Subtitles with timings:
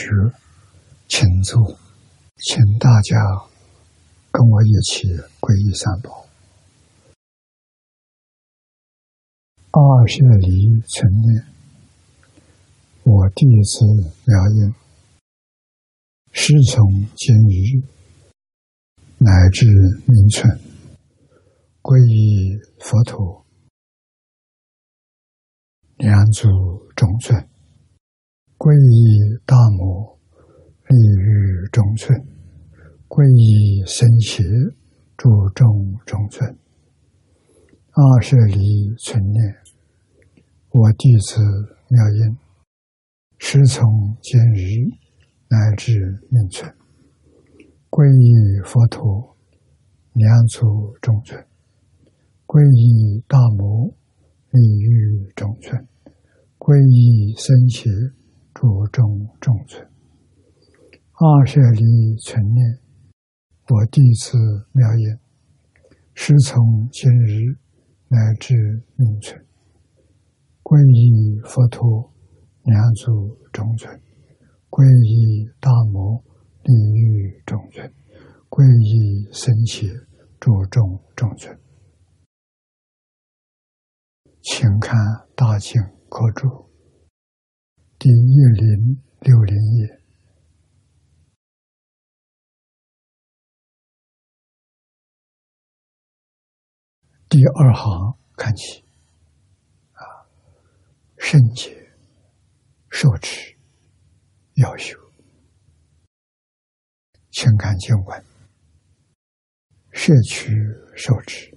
[0.00, 0.08] 学，
[1.08, 1.76] 请坐，
[2.36, 3.18] 请大家
[4.30, 5.08] 跟我一起
[5.40, 6.26] 皈依三宝。
[9.72, 11.44] 二舍离存念，
[13.02, 13.84] 我弟子
[14.24, 14.74] 苗音，
[16.32, 17.84] 师从今日
[19.18, 19.66] 乃至
[20.06, 20.58] 明存，
[21.82, 23.44] 皈依佛陀。
[25.98, 26.48] 两祖
[26.96, 27.49] 中尊，
[28.60, 30.18] 皈依大摩，
[30.86, 32.12] 立于中村；
[33.08, 34.44] 皈依僧伽，
[35.16, 36.58] 注重中村。
[37.92, 39.56] 二舍离存念，
[40.72, 41.40] 我弟子
[41.88, 42.36] 妙音，
[43.38, 43.88] 师从
[44.20, 44.92] 今日
[45.48, 46.70] 乃至命存，
[47.88, 49.38] 皈依佛陀，
[50.12, 51.40] 两祖中村；
[52.44, 53.88] 皈依大摩，
[54.50, 55.88] 立于中村。
[56.58, 57.88] 皈依僧伽，
[58.60, 59.82] 注重中尊；
[61.14, 62.78] 二舍离存念，
[63.70, 64.36] 我弟子
[64.72, 65.16] 妙音，
[66.12, 67.56] 师从今日
[68.08, 69.42] 乃至命存，
[70.62, 72.12] 皈依佛陀，
[72.64, 73.98] 两祖中尊；
[74.68, 76.22] 皈依大摩，
[76.62, 77.88] 利于中尊；
[78.50, 79.88] 皈依僧伽，
[80.38, 81.58] 注重中尊。
[84.42, 84.94] 请看
[85.34, 85.80] 大经。
[86.10, 86.69] 课注
[88.02, 88.14] 第一
[88.56, 90.00] 零六零页。
[97.28, 98.82] 第二行看起。
[99.92, 100.00] 啊，
[101.18, 101.92] 圣洁
[102.88, 103.54] 受持
[104.54, 104.98] 要修，
[107.30, 108.24] 请看经文，
[109.92, 110.50] 摄取
[110.96, 111.54] 受持，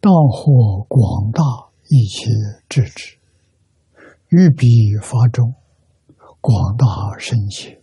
[0.00, 1.44] 当获广大。
[1.88, 2.28] 一切
[2.68, 3.15] 智之，
[4.30, 5.54] 欲彼法中
[6.40, 6.86] 广大
[7.18, 7.80] 深切，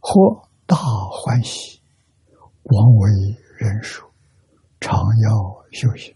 [0.00, 1.80] 或大欢喜，
[2.62, 3.10] 广为
[3.58, 4.06] 人数，
[4.80, 6.14] 常要修行。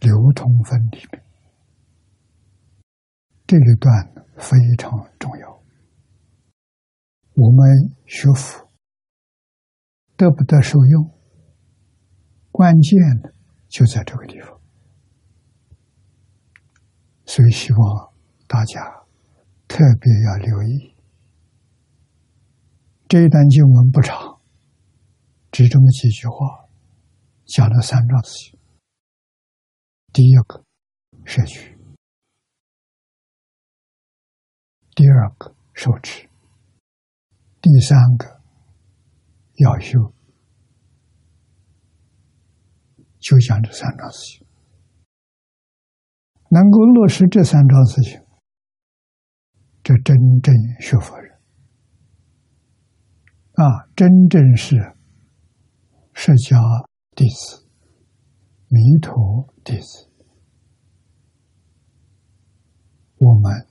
[0.00, 1.24] 流通分里面
[3.46, 5.62] 这一段非常重要，
[7.34, 8.68] 我们学佛
[10.16, 11.08] 得不得受用？
[12.50, 13.31] 关键的
[13.72, 14.60] 就在这个地方，
[17.24, 18.12] 所以希望
[18.46, 18.82] 大家
[19.66, 20.94] 特别要留意。
[23.08, 24.42] 这一段经文不长，
[25.50, 26.68] 只这么几句话，
[27.46, 28.58] 讲了三桩事情。
[30.12, 30.62] 第一个，
[31.24, 31.74] 摄取；
[34.94, 36.28] 第二个，受持；
[37.62, 38.42] 第三个，
[39.56, 40.12] 要修。
[43.22, 44.46] 就讲这三桩事情，
[46.50, 48.20] 能够落实这三桩事情，
[49.84, 51.32] 这真正学佛人
[53.52, 54.76] 啊，真正是
[56.14, 56.58] 释迦
[57.14, 57.64] 弟子、
[58.68, 60.10] 弥陀弟子。
[63.18, 63.68] 我们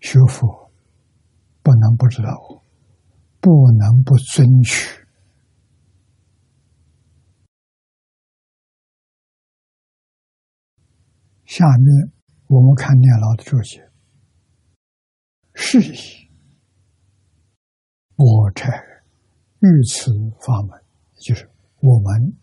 [0.00, 0.72] 学佛
[1.62, 2.64] 不能不知道，
[3.40, 4.97] 不能不遵循。
[11.48, 12.12] 下面
[12.48, 13.90] 我们看念老的注解
[15.56, 16.30] ：“是以
[18.16, 18.68] 我才
[19.60, 20.12] 遇此
[20.44, 20.84] 法门，
[21.14, 21.50] 就是
[21.80, 22.36] 我们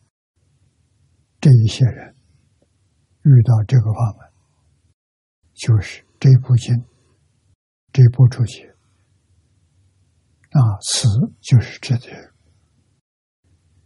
[1.40, 2.16] 这一些人
[3.22, 4.34] 遇到这个法门，
[5.54, 6.76] 就是这部经、
[7.94, 8.76] 这部注解
[10.50, 11.08] 啊，此
[11.42, 12.10] 就是这些，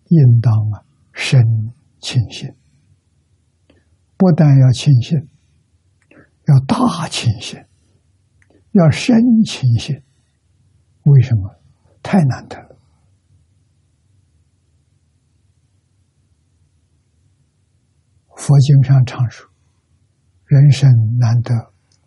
[0.05, 1.43] 应当啊深
[1.99, 2.49] 清信。
[4.19, 5.17] 不但要清醒，
[6.45, 7.57] 要大清醒，
[8.73, 10.03] 要深清醒。
[11.03, 11.55] 为什么？
[12.03, 12.77] 太难得了。
[18.35, 19.49] 佛经上常说
[20.47, 21.53] ：“人生难得，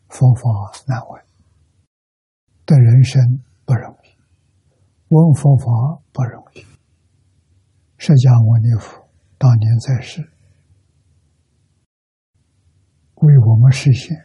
[0.09, 0.43] 佛法
[0.87, 1.23] 难闻。”
[2.67, 3.23] 的人生
[3.65, 4.09] 不容易，
[5.09, 6.61] 闻佛法不容易。
[7.97, 10.32] 释迦牟尼佛当年在世。
[13.23, 14.17] 为我们实现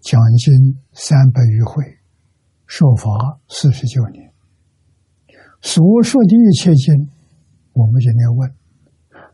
[0.00, 1.82] 讲经三百余回，
[2.66, 4.32] 说法四十九年，
[5.60, 6.94] 所说的一切经，
[7.72, 8.54] 我们今天问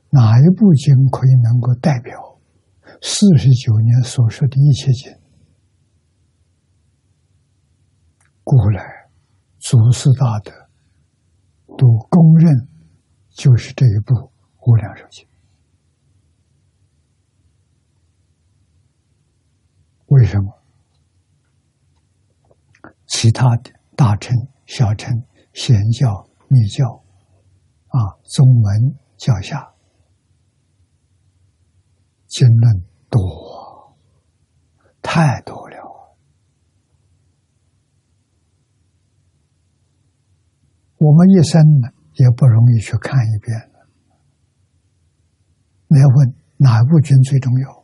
[0.09, 2.41] 哪一部经可以能够代表
[3.03, 5.13] 四十九年所说的一切经？
[8.43, 8.83] 古来
[9.59, 10.51] 祖师大德
[11.77, 12.69] 都公认，
[13.31, 14.15] 就是这一部
[14.67, 15.27] 《无量寿经。
[20.15, 20.63] 为什么？
[23.09, 24.33] 其他的大乘、
[24.65, 25.13] 小乘、
[25.53, 27.03] 显教、密教，
[27.89, 29.75] 啊，宗门教下，
[32.29, 33.99] 经论多，
[35.03, 36.17] 太多了。
[40.99, 43.59] 我们一生呢，也不容易去看一遍。
[45.89, 47.84] 来问哪部经最重要？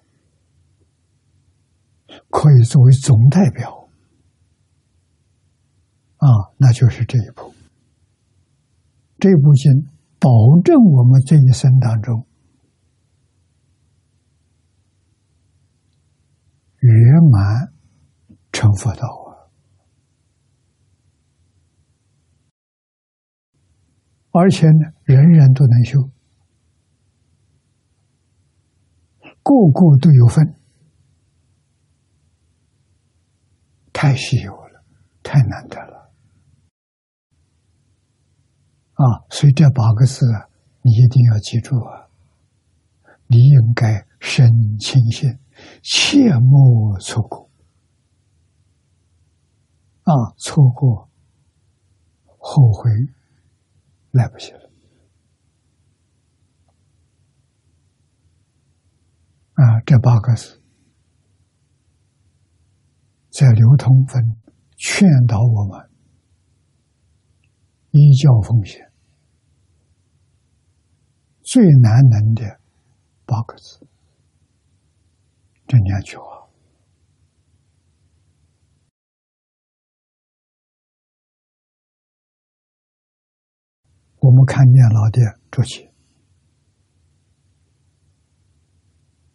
[2.28, 3.88] 可以作为总代表
[6.16, 7.54] 啊，那就是这一部。
[9.18, 9.72] 这部经
[10.18, 10.30] 保
[10.64, 12.26] 证我们这一生当中
[16.78, 16.94] 圆
[17.30, 17.72] 满
[18.52, 19.30] 成佛道啊！
[24.32, 26.00] 而且呢，人人都能修。
[29.42, 30.54] 个个都有份，
[34.00, 34.82] 太稀有了，
[35.22, 36.10] 太难得了
[38.94, 39.04] 啊！
[39.28, 40.48] 所以这八个字啊，
[40.80, 42.08] 你一定要记住啊！
[43.26, 44.48] 你应该深
[44.78, 45.38] 清心，
[45.82, 47.50] 切莫错过
[50.04, 50.32] 啊！
[50.38, 51.10] 错过，
[52.38, 52.90] 后悔
[54.12, 54.70] 来不及了。
[59.52, 60.59] 啊，这八个字
[63.40, 64.22] 在流通分
[64.76, 65.90] 劝导我们
[67.90, 68.92] 依教奉献
[71.40, 72.60] 最难能的
[73.24, 73.80] 八个字，
[75.66, 76.50] 这两句话，
[84.20, 85.90] 我们看见老的注解。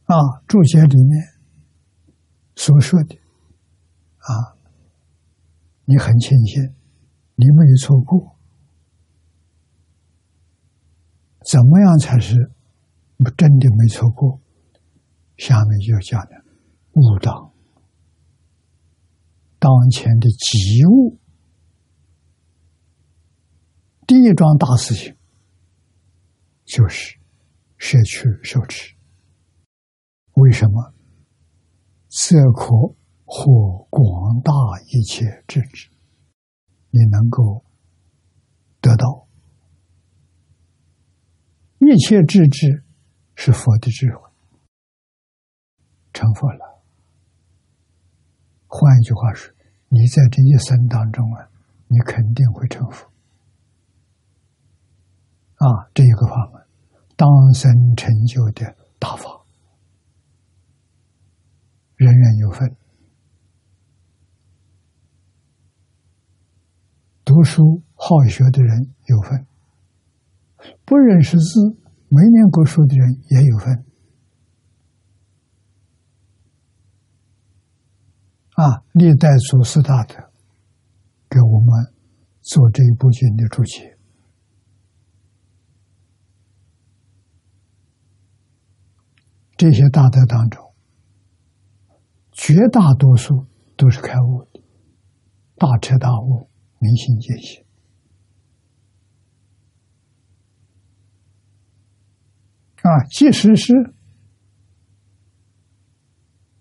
[0.04, 0.16] 啊，
[0.48, 1.28] 注解里面
[2.56, 3.18] 所说的
[4.26, 4.58] 啊，
[5.86, 6.64] 你很庆幸，
[7.36, 8.36] 你没有错过。
[11.48, 12.34] 怎么样才是
[13.38, 14.42] 真的没错过？
[15.38, 16.32] 下面就讲的
[16.94, 17.54] 悟道，
[19.60, 21.20] 当前的急务，
[24.08, 25.16] 第一桩大事情
[26.64, 27.20] 就是
[27.78, 28.96] 舍去受持。
[30.34, 30.94] 为什么？
[32.10, 32.96] 则可
[33.38, 34.54] 或广大
[34.88, 35.90] 一切智智，
[36.90, 37.66] 你能够
[38.80, 39.28] 得到
[41.80, 42.86] 一切智智，
[43.36, 44.32] 是佛的智慧，
[46.14, 46.82] 成佛了。
[48.68, 49.54] 换一句话说，
[49.90, 51.50] 你在这一生当中啊，
[51.88, 53.06] 你肯定会成佛。
[55.56, 56.66] 啊，这一个法门，
[57.18, 59.26] 当生成就的大法。
[61.98, 62.76] 人人有份，
[67.26, 69.48] 读书好学的人有份，
[70.86, 71.60] 不认识字、
[72.08, 73.84] 没念过书的人也有份。
[78.52, 80.16] 啊，历代祖师大德
[81.28, 81.94] 给我们
[82.42, 83.98] 做这一部经的注解，
[89.58, 90.64] 这些大德当中。
[92.32, 94.62] 绝大多数都是开悟的，
[95.56, 97.66] 大彻大悟，明心见性。
[102.82, 103.74] 啊，即使是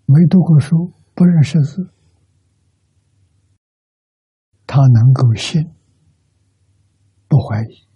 [0.05, 1.93] 没读过书、不认识字，
[4.65, 5.61] 他能够信，
[7.27, 7.87] 不怀疑。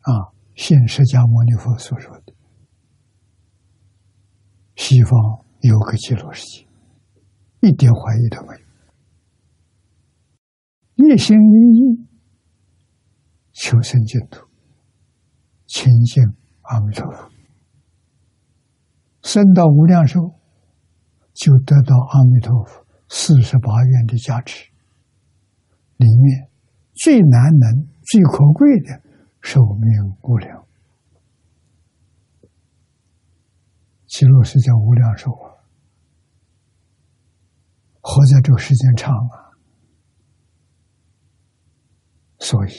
[0.00, 2.34] 啊，信释迦牟尼佛所说的，
[4.76, 5.44] 西方。
[5.64, 6.66] 有个极乐世界，
[7.60, 8.63] 一点怀疑都没有，
[11.08, 12.06] 一心一意
[13.52, 14.46] 求生净土，
[15.66, 16.22] 亲近
[16.62, 17.30] 阿弥陀佛，
[19.22, 20.20] 升到无量寿，
[21.32, 24.70] 就得到阿弥陀佛四十八愿的加持，
[25.96, 26.48] 里面
[26.94, 29.02] 最难能、最可贵的
[29.40, 30.64] 寿命无量，
[34.06, 35.54] 极乐世界无量寿啊！
[38.00, 39.43] 活在这个时间长啊，
[42.44, 42.72] 所以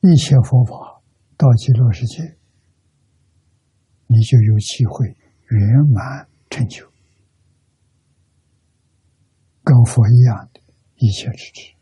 [0.00, 1.02] 一切佛法
[1.36, 2.38] 到极乐世界，
[4.06, 5.06] 你就有机会
[5.50, 5.60] 圆
[5.92, 6.90] 满成就，
[9.62, 10.62] 跟佛一样的
[10.94, 11.74] 一切之智。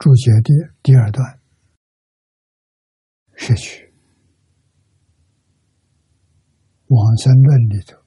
[0.00, 1.40] 注解的第二段，
[3.36, 3.94] 是取
[6.88, 7.99] 往生论里头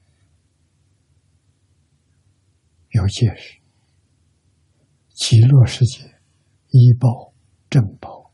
[2.94, 3.58] 有解释，
[5.08, 6.04] 极乐世界
[6.68, 7.34] 医报
[7.68, 8.32] 正报，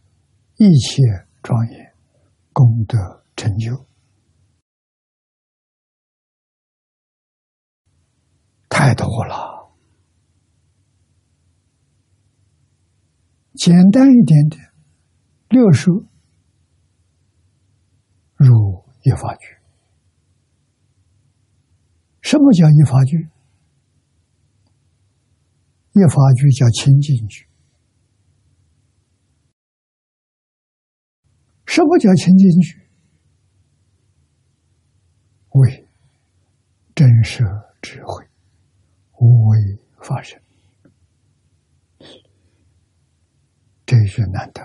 [0.57, 1.02] 一切
[1.43, 1.95] 庄严
[2.52, 3.87] 功德成就，
[8.69, 9.73] 太多了。
[13.55, 14.62] 简单一点点，
[15.49, 16.05] 六书
[18.37, 19.57] 入一法句。
[22.21, 23.26] 什么叫一法句？
[26.00, 27.47] 一法句叫清净句。
[31.66, 32.80] 什么叫清净句？
[35.50, 35.88] 为
[36.95, 37.45] 真实
[37.83, 38.25] 智慧，
[39.19, 40.40] 无为法身。
[43.85, 44.62] 这一句难得，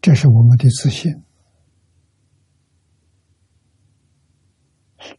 [0.00, 1.12] 这是我们的自信，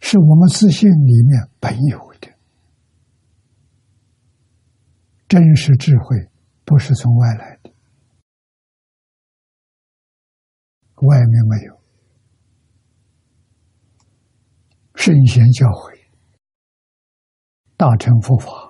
[0.01, 2.27] 是我们自信里面本有的
[5.27, 6.29] 真实智慧，
[6.63, 7.71] 不是从外来的，
[11.07, 11.77] 外面没有。
[14.95, 15.97] 圣贤教诲，
[17.75, 18.65] 大乘佛法。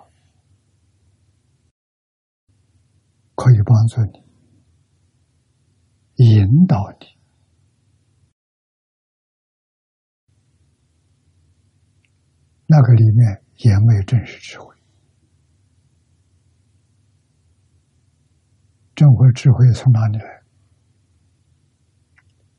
[3.40, 4.24] 可以帮助你，
[6.26, 7.06] 引导你，
[12.66, 14.76] 那个里面也没有真实智慧，
[18.98, 20.44] 真慧智慧从哪里来？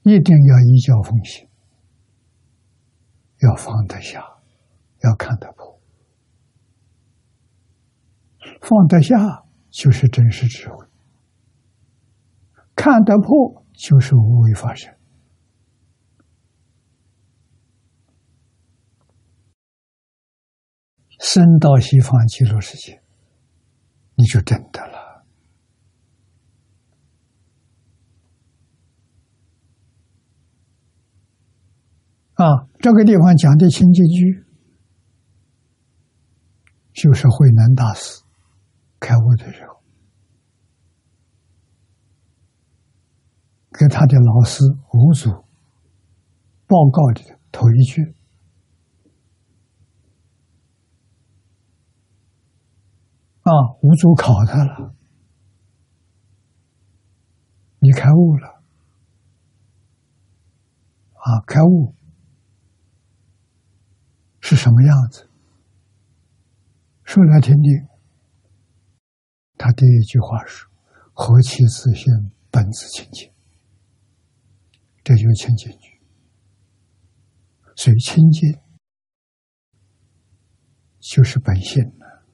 [0.05, 1.49] 一定要依教奉行，
[3.41, 4.25] 要放得下，
[5.03, 5.81] 要看得破，
[8.63, 9.17] 放得下。
[9.71, 10.87] 就是真实智慧，
[12.75, 14.97] 看得破就是无为法身，
[21.21, 23.03] 生到西方极乐世界，
[24.15, 25.08] 你就真的了。
[32.39, 34.45] 啊，这个地方讲的清净句，
[36.93, 38.23] 就是慧能大师。
[39.01, 39.83] 开悟的时候，
[43.73, 45.31] 给他的老师五祖
[46.69, 48.03] 报告的头一句
[53.43, 53.51] 啊，
[53.83, 54.95] 五祖考他了，
[57.81, 58.49] 你开悟了
[61.15, 61.41] 啊？
[61.45, 61.95] 开悟
[64.49, 65.29] 是什么样子？
[67.05, 67.71] 说来听听。
[69.59, 70.65] 他第一句话是
[71.13, 72.11] ：“何其自性
[72.51, 73.31] 本自清净。”
[75.05, 76.01] 这就是清净句。
[77.77, 78.59] 所以清净
[80.99, 82.25] 就是本性了，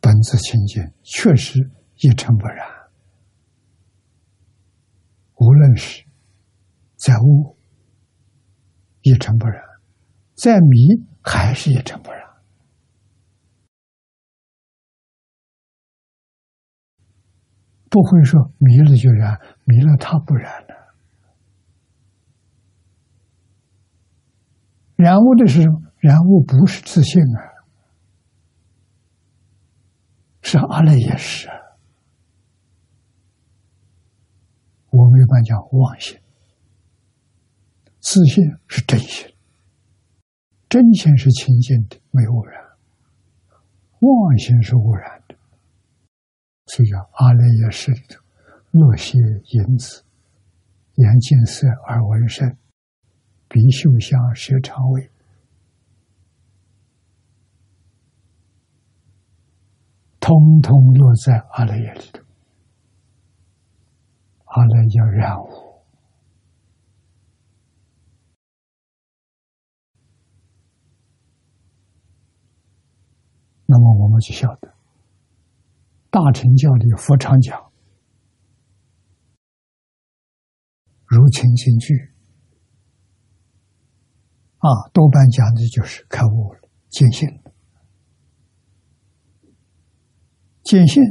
[0.00, 2.66] 本自清净，确实一尘不染。
[5.36, 6.04] 无论是
[6.96, 7.56] 在物，
[9.08, 9.62] 一尘不染；
[10.34, 12.26] 在迷，还是一尘不染。
[17.88, 20.74] 不会说迷了就染，迷了它不染了。
[24.96, 25.80] 染物的是什么？
[25.98, 27.38] 染物不是自信啊，
[30.42, 31.48] 是阿赖耶识。
[34.90, 36.18] 我们一般讲妄心，
[38.08, 39.26] 自信是真心，
[40.68, 42.62] 真心是清净的，没有污染；
[43.98, 45.34] 妄心是污染的。
[46.66, 48.22] 所以叫阿赖耶识里头，
[48.70, 50.04] 乐些引子，
[50.94, 52.56] 眼见色，耳闻声，
[53.48, 55.10] 鼻嗅香，舌尝味，
[60.20, 62.22] 通通落在阿赖耶里头。
[64.44, 65.65] 阿赖耶染污，
[73.66, 74.74] 那么我们就晓得。
[76.10, 77.70] 大乘教里佛常讲，
[81.04, 81.94] 如清净句
[84.58, 87.52] 啊，多半讲的就是开悟了，见性了。
[90.62, 91.02] 见性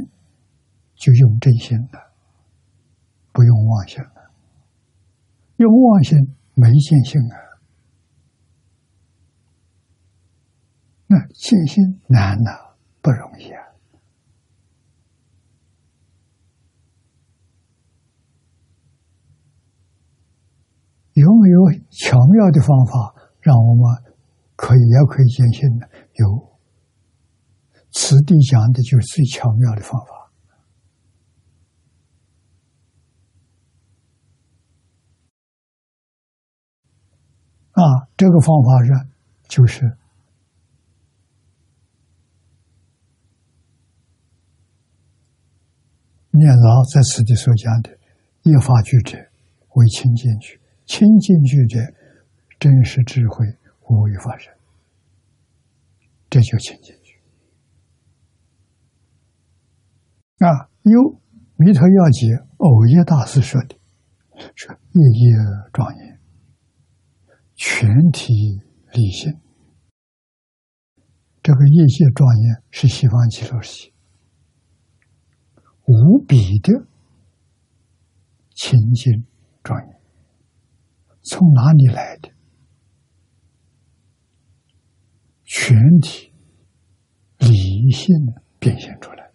[0.96, 2.12] 就用真心了，
[3.32, 4.32] 不用妄想了。
[5.56, 6.18] 用妄心
[6.54, 7.36] 没见性啊，
[11.08, 13.62] 那信心难呐，不容易啊。
[21.12, 24.14] 有没有巧妙的方法，让我们
[24.54, 25.86] 可以也可以坚信呢？
[26.14, 26.58] 有，
[27.92, 30.30] 此地讲的就是最巧妙的方法。
[37.72, 39.08] 啊，这个方法是，
[39.48, 39.96] 就是
[46.36, 47.90] 念老在此地所讲的
[48.42, 49.18] “一法具者
[49.74, 50.60] 为清净句”。
[50.86, 51.80] 清净句者，
[52.60, 53.44] 真实智慧
[53.88, 54.52] 无为法身，
[56.30, 57.12] 这就清净句。
[60.44, 61.20] 啊，有
[61.56, 62.28] 弥陀要解
[62.58, 63.76] 偶叶大师说的，
[64.54, 65.36] 说夜夜
[65.72, 66.20] 庄严，
[67.56, 68.60] 全体
[68.92, 69.40] 理性。
[71.42, 73.92] 这个夜夜庄严是西方极乐世界
[75.86, 76.86] 无比的
[78.54, 79.24] 清净
[79.62, 80.00] 庄严。
[81.22, 82.30] 从哪里来的？
[85.44, 86.32] 全体
[87.38, 89.30] 理性的变现出来，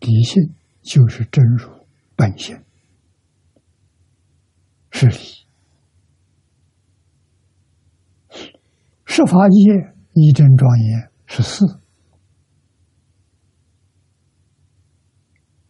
[0.00, 1.68] 理性就是真如
[2.16, 2.58] 本性，
[4.90, 5.16] 是理。
[9.04, 9.58] 十法界
[10.14, 11.64] 一真庄严是四。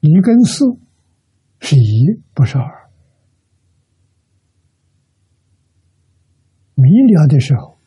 [0.00, 0.64] 一跟四
[1.60, 2.90] 是一，不是二。
[6.74, 7.78] 明了的时候，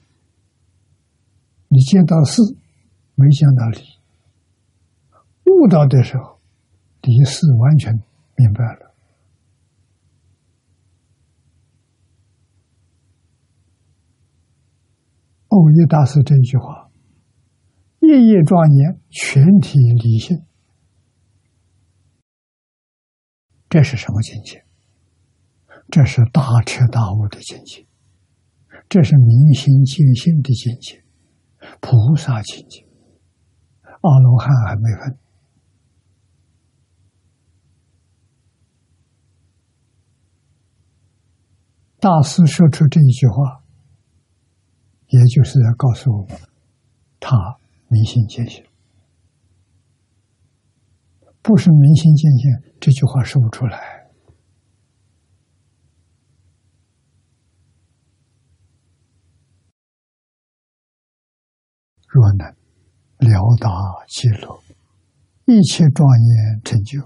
[1.67, 2.43] 你见到四，
[3.15, 3.79] 没见到离；
[5.45, 6.39] 悟到的时候，
[7.01, 7.91] 离四完全
[8.35, 8.93] 明白了。
[15.47, 16.82] 欧耶大师这一句话
[18.13, 20.45] ：“夜夜庄严，全体理性。”
[23.69, 24.63] 这是什么境界？
[25.89, 27.87] 这是大彻大悟的境界，
[28.87, 31.03] 这是明心见性的境界，
[31.81, 32.85] 菩萨境界，
[34.01, 35.17] 阿罗汉还没分。
[41.99, 43.63] 大师说出这一句话，
[45.07, 46.37] 也就是要告诉我们，
[47.19, 47.59] 他
[47.93, 48.65] 明心见性。
[51.43, 54.09] 不是明心见性，这句话说不出来。
[62.07, 62.47] 若能
[63.19, 63.69] 了达
[64.07, 64.59] 极乐
[65.45, 66.99] 一切庄严成就，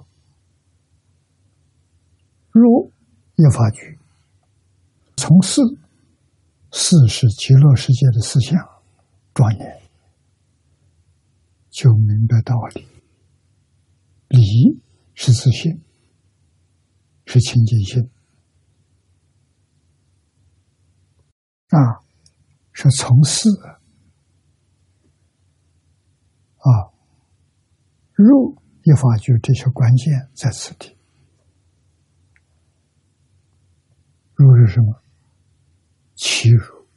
[2.51, 2.91] 若
[3.35, 3.97] 一法句，
[5.15, 5.61] 从四
[6.71, 8.59] 四是极乐世界的思想
[9.33, 9.81] 庄严，
[11.77, 12.87] 就明白道理。
[14.29, 14.81] 理
[15.13, 15.79] 是自信，
[17.27, 18.09] 是清净心
[21.69, 22.01] 啊，
[22.71, 23.47] 是从事
[26.57, 26.89] 啊，
[28.15, 30.97] 入一法就这些关键在此地。
[34.33, 34.99] 入是什么？
[36.15, 36.87] 其入，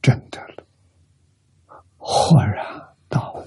[0.00, 0.40] 真的，
[2.12, 2.66] 豁然
[3.08, 3.46] 大悟。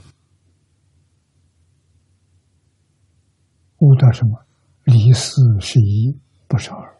[3.79, 4.39] 悟到什么？
[4.85, 6.97] 离四是一，不是二。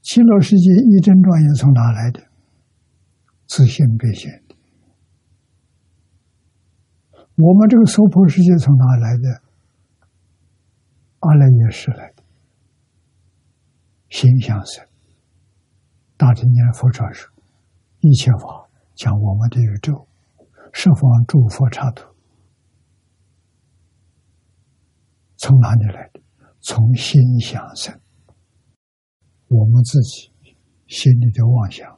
[0.00, 2.22] 极乐世界一真庄严从哪来的？
[3.46, 4.54] 自信变现的。
[7.36, 9.42] 我们这个娑婆世界从哪来的？
[11.18, 12.22] 阿赖耶识来的。
[14.10, 14.86] 心相生。
[16.24, 17.30] 大乘念佛传说，
[18.00, 20.08] 一切法讲我们的宇宙，
[20.72, 22.02] 十方诸佛刹土。
[25.36, 26.22] 从哪里来的？
[26.60, 27.94] 从心想生。
[29.48, 30.32] 我们自己
[30.86, 31.94] 心里的妄想，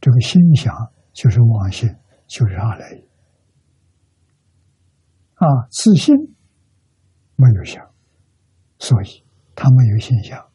[0.00, 0.74] 这个心想
[1.12, 1.94] 就是妄心，
[2.26, 3.08] 就是阿赖耶。
[5.34, 6.16] 啊，自信
[7.34, 7.86] 没有想，
[8.78, 9.22] 所以
[9.54, 10.45] 他没有心想。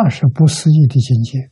[0.00, 1.50] 那是不思议的境界。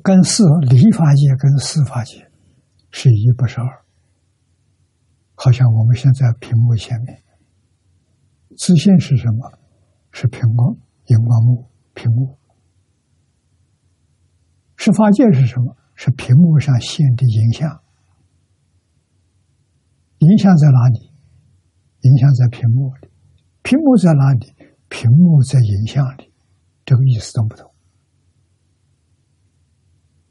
[0.00, 2.30] 跟四理法界跟四法界
[2.92, 3.84] 是一不是二，
[5.34, 7.24] 好像我们现在屏幕前面，
[8.56, 9.58] 自信是什么？
[10.12, 12.38] 是屏光荧光幕屏幕
[14.76, 15.76] 十法界是什么？
[15.96, 17.82] 是屏幕上现的影像。
[20.18, 21.10] 影像在哪里？
[22.02, 23.08] 影像在屏幕里。
[23.64, 24.54] 屏幕在哪里？
[24.88, 26.32] 屏幕在影像里。
[26.84, 27.72] 这个意思懂不懂？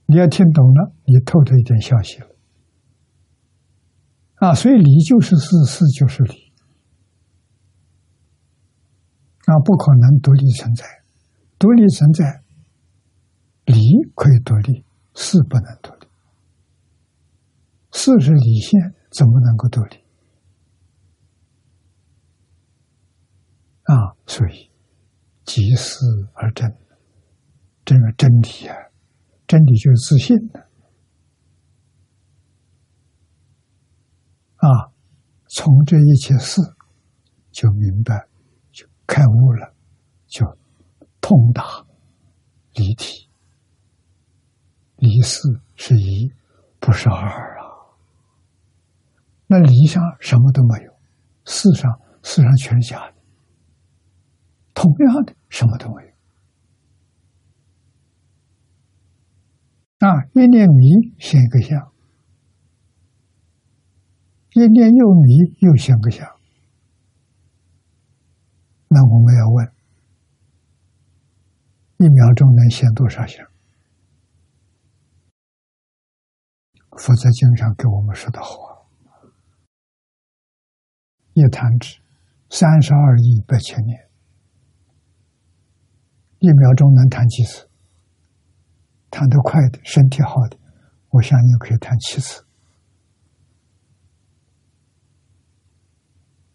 [0.06, 2.28] 你要听懂了，你透透一点消息了。
[4.36, 6.54] 啊，所以理就是事，事就是理。
[9.46, 10.86] 啊，不可能独立存在，
[11.58, 12.44] 独立存在，
[13.66, 13.76] 理
[14.14, 16.08] 可以独立，事不能独立。
[17.92, 18.80] 事是理性，
[19.12, 20.05] 怎么能够独立？
[23.86, 24.70] 啊，所以
[25.46, 26.00] 即事
[26.34, 26.70] 而真，
[27.84, 28.76] 这个真理啊，
[29.48, 30.60] 真理就是自信的。
[34.58, 34.92] 啊，
[35.48, 36.62] 从这一切事
[37.52, 38.28] 就明白。
[38.72, 39.74] 就开悟了，
[40.28, 40.46] 就
[41.22, 41.64] 通达
[42.74, 43.30] 离体，
[44.98, 46.30] 离四是一，
[46.82, 47.64] 不是二啊。
[49.48, 50.92] 那离上什么都没有，
[51.46, 51.90] 四上
[52.22, 53.10] 四上全是假，
[54.86, 56.10] 同样的什么都没有。
[60.08, 61.92] 啊，一念迷现一个相，
[64.54, 66.28] 一念又迷又现个相。
[68.88, 69.74] 那我们要问：
[71.98, 73.44] 一秒钟能现多少相？
[76.92, 78.86] 佛在经上给我们说的话：
[81.34, 82.00] 一弹指
[82.50, 84.08] 三十二亿八千年，
[86.46, 87.68] 一秒钟能弹几次？
[89.10, 90.58] 弹得快的，身体好的，
[91.10, 92.46] 我相信可以弹七次。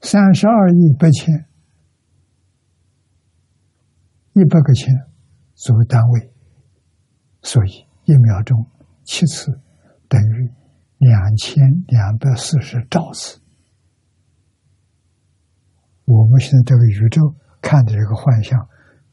[0.00, 1.46] 三十二亿八千。
[4.32, 4.94] 一百个千
[5.54, 6.32] 作为单位，
[7.42, 8.64] 所以一秒钟
[9.02, 9.60] 七次
[10.08, 10.52] 等于
[10.98, 13.40] 两千两百四十兆次。
[16.04, 18.68] 我们现在这个宇宙看的这个幻象，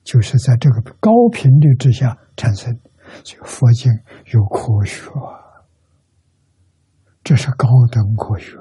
[0.08, 2.74] 就是在这个高频率之下产生。
[3.24, 3.92] 就佛经
[4.34, 5.12] 有科学，
[7.24, 8.56] 这是高等科学。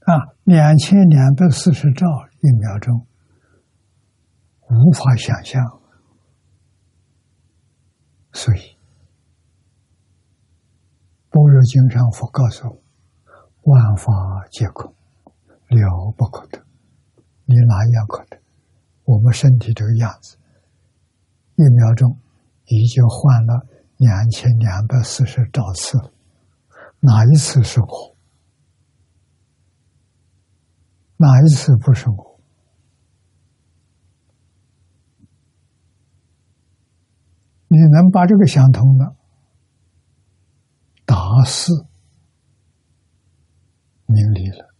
[0.00, 2.06] 啊，两千两百四十兆
[2.40, 3.06] 一秒钟，
[4.70, 5.62] 无法想象。
[8.32, 8.58] 所以，
[11.30, 12.82] 《般若经》上佛告诉我
[13.68, 14.12] ：“万法
[14.50, 14.94] 皆空，
[15.68, 16.64] 了不可得。”
[17.44, 18.38] 你哪一样可得？
[19.04, 20.36] 我们身体这个样子，
[21.56, 22.18] 一秒钟
[22.66, 25.98] 已经换了两千两百四十兆次，
[27.00, 28.16] 哪一次是我？
[31.16, 32.38] 哪一次不是我？
[37.68, 39.16] 你能把这个想通了，
[41.06, 41.72] 打死
[44.08, 44.74] 明理了。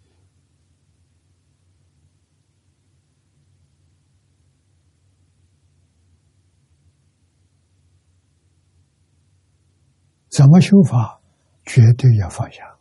[10.30, 11.20] 怎么修法？
[11.64, 12.78] 绝对要放下，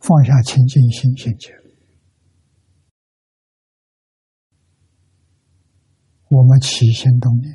[0.00, 1.50] 放下清净心境界。
[6.28, 7.54] 我们起心动念，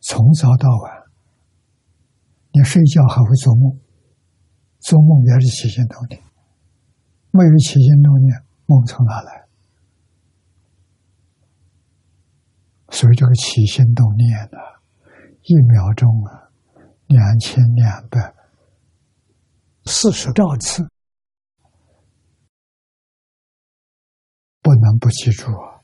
[0.00, 1.04] 从早到晚，
[2.52, 3.80] 你睡觉还会做梦，
[4.86, 6.22] 做梦也是起心动念。
[7.32, 9.48] 没有起心动念，梦从哪来？
[12.90, 14.58] 所以这个起心动念呢，
[15.42, 16.52] 一秒钟啊，
[17.08, 18.32] 两千两百
[19.86, 20.88] 四十兆次，
[24.62, 25.82] 不能不记住啊。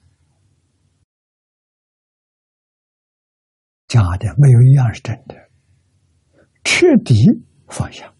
[3.89, 5.35] 假的，没有一样是真的。
[6.63, 7.15] 彻底
[7.67, 8.15] 放下，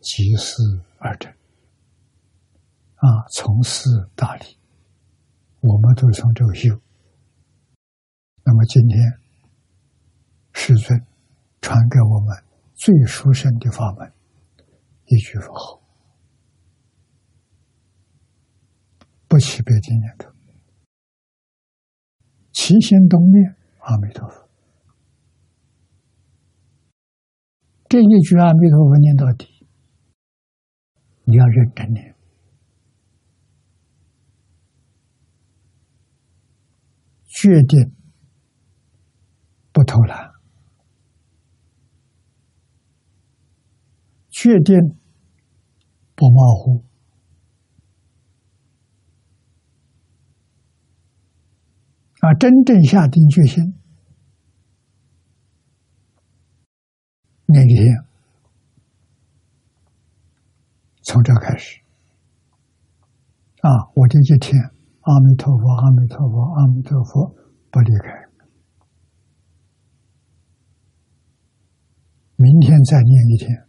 [0.00, 0.62] 即事
[0.98, 1.30] 而真。
[2.96, 4.58] 啊，从事大理，
[5.60, 6.68] 我们都从这个修。
[8.44, 8.98] 那么今天，
[10.52, 11.06] 师尊
[11.60, 14.12] 传给我们最殊胜的法门，
[15.06, 15.82] 一句佛号，
[19.28, 20.30] 不起别的念头。
[22.52, 24.48] 齐心动念，阿弥陀佛。
[27.88, 29.59] 这一句阿弥陀佛念到底，
[31.30, 32.14] 你要认真念，
[37.28, 37.94] 决定
[39.72, 40.32] 不偷懒，
[44.28, 44.76] 决定
[46.16, 46.84] 不马虎
[52.20, 52.34] 啊！
[52.34, 53.74] 真正下定决心，
[57.46, 58.09] 那一天。
[61.10, 61.80] 从这开始
[63.62, 63.68] 啊！
[63.96, 64.56] 我这一天，
[65.00, 67.34] 阿弥陀佛，阿弥陀佛，阿弥陀佛，
[67.68, 68.30] 不离开。
[72.36, 73.66] 明天再念一天，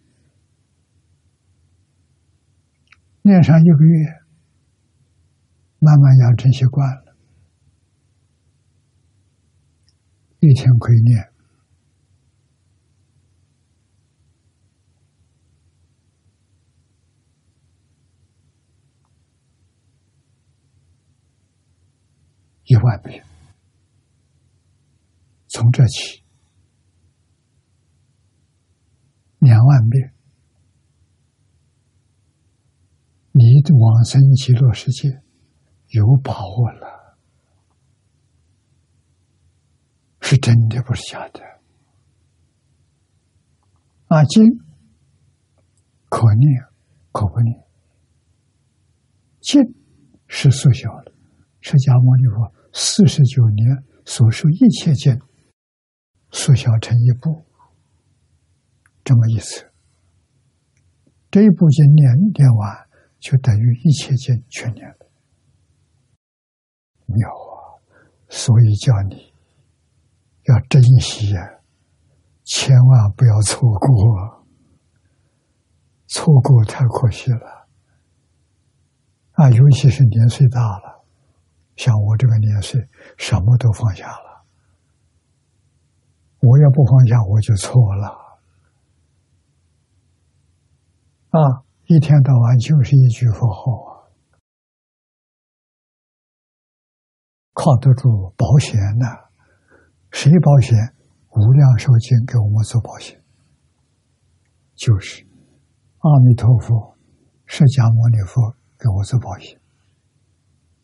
[3.24, 4.06] 念上一个月，
[5.80, 7.16] 慢慢养成习惯了，
[10.42, 11.31] 一天可以念
[22.72, 23.22] 一万遍，
[25.50, 26.24] 从这起。
[29.40, 30.14] 两万遍，
[33.34, 35.22] 你的往生极乐世界
[35.90, 37.18] 有把握了，
[40.22, 41.42] 是真的，不是假的。
[44.08, 44.46] 啊，经
[46.08, 46.64] 可念
[47.12, 47.68] 可不念，
[49.42, 49.62] 经
[50.28, 51.12] 是缩小了。
[51.60, 55.20] 释迦牟尼佛四十九年所受一切见，
[56.32, 57.46] 缩小成一部。
[59.04, 59.66] 这么意思，
[61.30, 62.88] 这一部经念念完，
[63.20, 65.12] 就等于一切经全念了。
[67.08, 67.82] 妙啊！
[68.30, 69.34] 所以叫你
[70.44, 71.44] 要珍惜啊，
[72.44, 74.46] 千万不要错过，
[76.08, 77.68] 错过太可惜了。
[79.32, 80.91] 啊，尤其是年岁大了，
[81.82, 82.80] 像我这个年岁，
[83.18, 84.46] 什么都放下了，
[86.40, 88.08] 我要不放下，我就错了。
[91.32, 93.90] 啊，一天到晚就是一句佛号啊，
[97.54, 99.08] 靠得住保险呢？
[100.12, 100.78] 谁保险？
[101.32, 103.20] 无量寿经给我们做保险，
[104.76, 105.26] 就是
[105.98, 106.96] 阿弥陀佛、
[107.48, 109.60] 释迦牟尼佛给我做保险，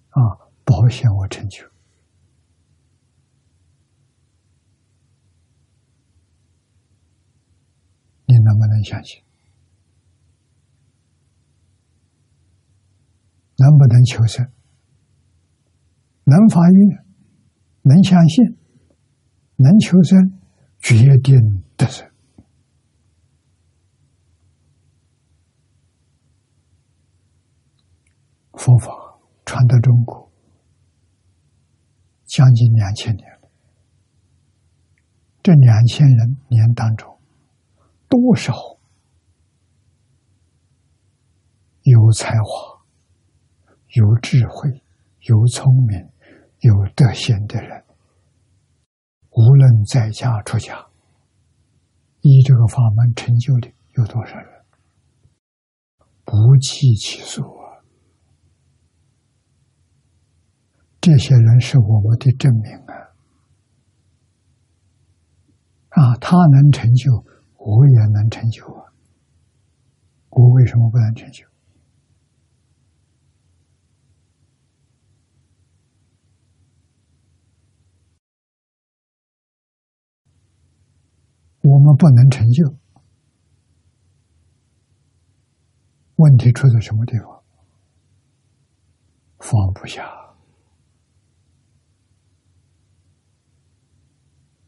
[0.09, 1.65] 啊，保险我成就，
[8.25, 9.23] 你能不能相信？
[13.55, 14.45] 能不能求生？
[16.25, 17.05] 能发愿，
[17.83, 18.43] 能相信，
[19.55, 20.19] 能求生，
[20.79, 22.05] 决定得生。
[28.51, 28.91] 佛法
[29.45, 30.26] 传到中国
[32.37, 33.49] 将近两千年了，
[35.41, 37.19] 这两千人年当中，
[38.07, 38.53] 多少
[41.81, 42.77] 有才华？
[43.87, 44.83] 有智慧、
[45.21, 45.97] 有聪明、
[46.59, 47.83] 有德行的人，
[49.31, 50.85] 无论在家出家，
[52.21, 54.63] 依这个法门成就的有多少人？
[56.23, 57.81] 不计其数啊！
[61.07, 62.93] 这些人是我们的证明啊！
[65.87, 67.23] 啊，他能成就，
[67.55, 68.91] 我也能成就啊！
[70.31, 71.47] 我为什么不能成就？
[81.61, 82.75] 我们不能成就，
[86.17, 87.41] 问题出在什么地方？
[89.39, 90.16] 放不下。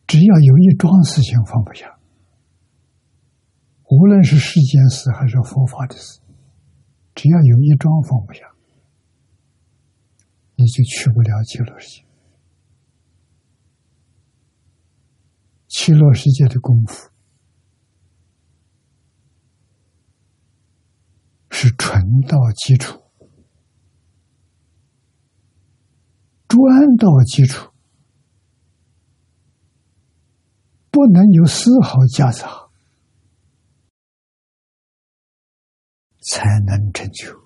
[0.09, 1.99] 只要有一桩事情放不下，
[3.91, 6.19] 无论是世间事还是佛法的事，
[7.13, 8.41] 只要有一桩放不下，
[10.55, 12.05] 你就去不了极乐世界。
[15.67, 17.11] 极乐世界的功夫
[21.51, 22.99] 是纯道基础，
[26.47, 27.71] 专道基础，
[30.91, 32.69] 不能有丝毫夹杂，
[36.21, 37.37] 才能成就。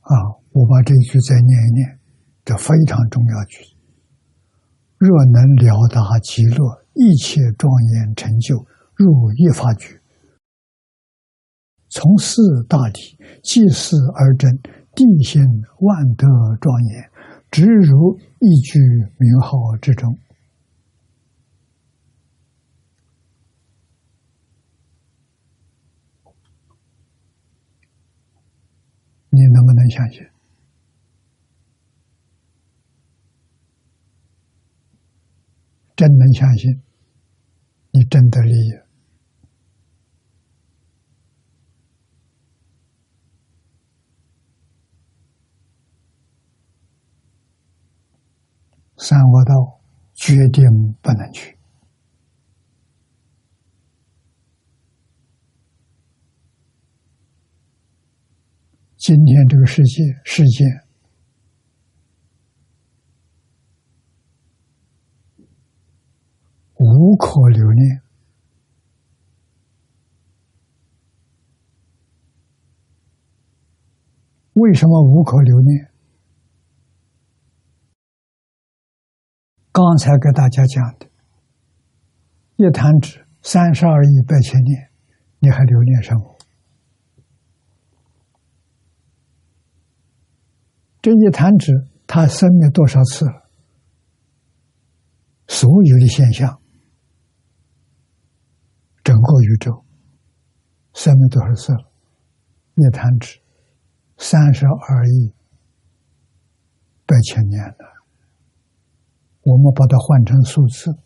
[0.00, 0.12] 啊，
[0.52, 1.98] 我把这一句再念一念，
[2.44, 3.64] 这非常重要句。
[4.98, 9.98] 若能了达极乐一切庄严成就，入一法局，
[11.94, 14.50] 从四大体，即事而真，
[14.96, 15.40] 地心
[15.78, 16.26] 万德
[16.60, 17.08] 庄严，
[17.52, 18.80] 直如一句
[19.16, 20.18] 名号之中。
[29.30, 30.20] 你能不能相信？
[35.94, 36.82] 真能相信，
[37.92, 38.83] 你真得利益。
[49.04, 49.78] 三恶道
[50.14, 50.64] 决定
[51.02, 51.58] 不能去。
[58.96, 60.64] 今天这个世界世界
[66.76, 68.00] 无可留恋，
[74.54, 75.93] 为什么无可留恋？
[79.74, 81.10] 刚才给大家讲的，
[82.54, 84.88] 一弹指三十二亿八千年，
[85.40, 86.38] 你还留恋什么？
[91.02, 91.72] 这一弹指，
[92.06, 93.50] 它生灭多少次了？
[95.48, 96.62] 所有的现象，
[99.02, 99.84] 整个宇宙
[100.92, 101.90] 生命多少次了？
[102.76, 103.40] 一弹指
[104.18, 105.34] 三十二亿
[107.06, 107.93] 八千年了。
[109.44, 110.98] 我们把它换成数字，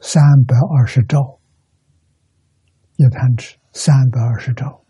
[0.00, 1.38] 三百二十兆，
[2.96, 4.82] 一弹指三百二十兆，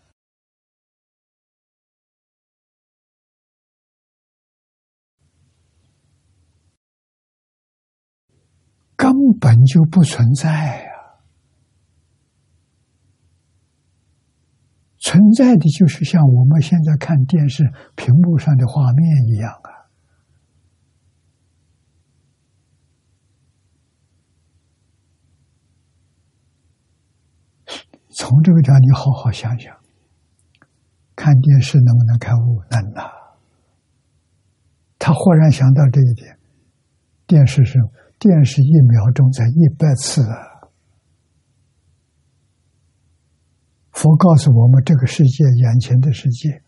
[8.95, 10.89] 根本就不存在呀！
[14.99, 17.63] 存在的就是像我们现在看电视
[17.95, 19.78] 屏幕上的画面一样啊。
[28.19, 29.73] 从这个讲，你好好想想，
[31.15, 32.61] 看电视能不能开悟？
[32.69, 33.09] 能啊！
[34.97, 36.37] 他忽然想到这一点，
[37.25, 37.79] 电视是
[38.19, 40.67] 电视一秒钟在一百次啊！
[43.93, 46.61] 佛告诉我们，这个世界眼前的世界，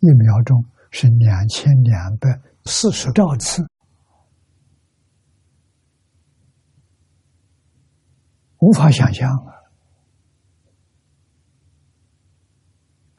[0.00, 2.28] 一秒钟是两千两百
[2.66, 3.66] 四十兆次，
[8.58, 9.53] 无法想象啊！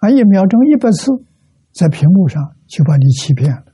[0.10, 1.12] 一秒钟一百次，
[1.72, 3.74] 在屏幕上就把你欺骗了，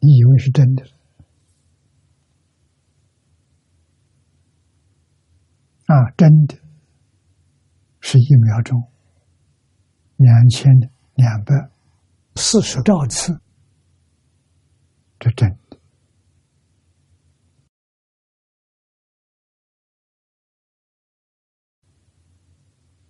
[0.00, 0.84] 你以为是真的？
[5.86, 6.56] 啊，真的
[8.00, 8.82] 是一秒钟
[10.16, 10.70] 两千
[11.14, 11.54] 两百
[12.36, 13.40] 四十兆次，
[15.18, 15.78] 这真的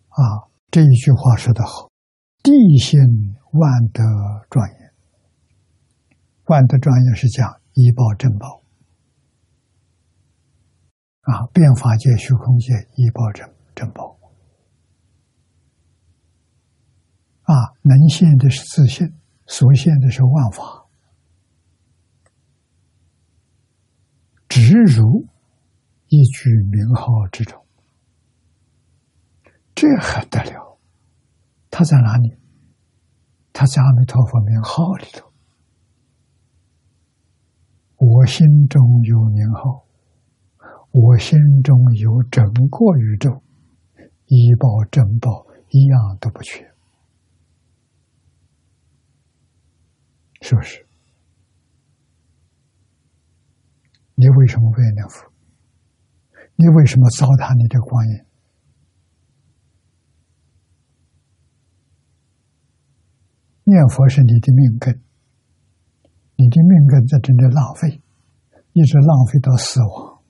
[0.09, 0.49] 啊！
[0.71, 1.88] 这一句话说的好。
[2.43, 2.99] 地心
[3.53, 4.03] 万德
[4.49, 4.93] 庄严，
[6.45, 8.63] 万德庄严是讲一报正报
[11.23, 14.19] 啊，变法界、虚空界一报正正报
[17.43, 19.13] 啊，能现的是自信，
[19.47, 20.87] 所现的是万法，
[24.49, 25.27] 直如
[26.07, 27.67] 一句名号之中，
[29.75, 30.68] 这还得了？
[31.71, 32.37] 他在哪里？
[33.53, 35.33] 他在阿弥陀佛名号里头。
[37.97, 39.85] 我心中有名号，
[40.93, 43.43] 我心中有整个宇宙，
[44.27, 46.73] 一报正报一样都不缺，
[50.41, 50.87] 是不是？
[54.15, 55.33] 你为什么不念佛？
[56.55, 58.28] 你为什么糟蹋你的光阴？
[63.69, 64.99] 念佛是你的命根，
[66.37, 68.01] 你的命根在这里浪费，
[68.73, 70.23] 一直浪费到死亡，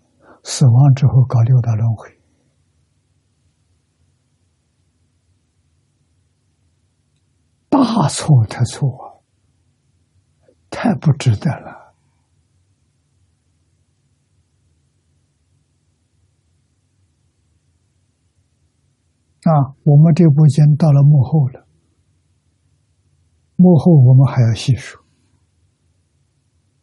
[0.43, 2.18] 死亡之后搞六道轮回，
[7.68, 9.22] 大错特错，
[10.68, 11.95] 太不值得了。
[19.45, 21.68] 啊，我们这部经到了幕后了。
[23.61, 25.01] 幕后我们还要细数，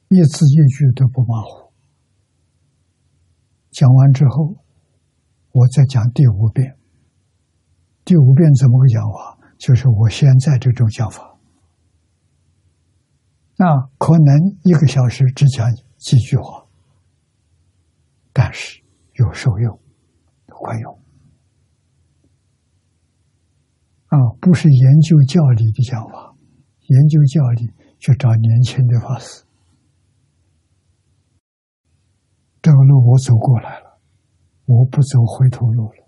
[0.10, 1.72] 一字一句都不马虎。
[3.72, 4.58] 讲完之后，
[5.54, 6.78] 我再讲第五遍。
[8.04, 9.40] 第五遍怎么个讲法？
[9.58, 11.40] 就是我现在这种讲法。
[13.56, 13.66] 那
[13.98, 16.68] 可能一个小时只讲几句话，
[18.34, 19.80] 但是有受用，
[20.50, 21.00] 有管用。
[24.08, 26.35] 啊，不是研究教理的讲法，
[26.88, 29.44] 研究教理去找年轻的法师。
[32.62, 34.00] 这个路我走过来了，
[34.66, 36.06] 我不走回头路了。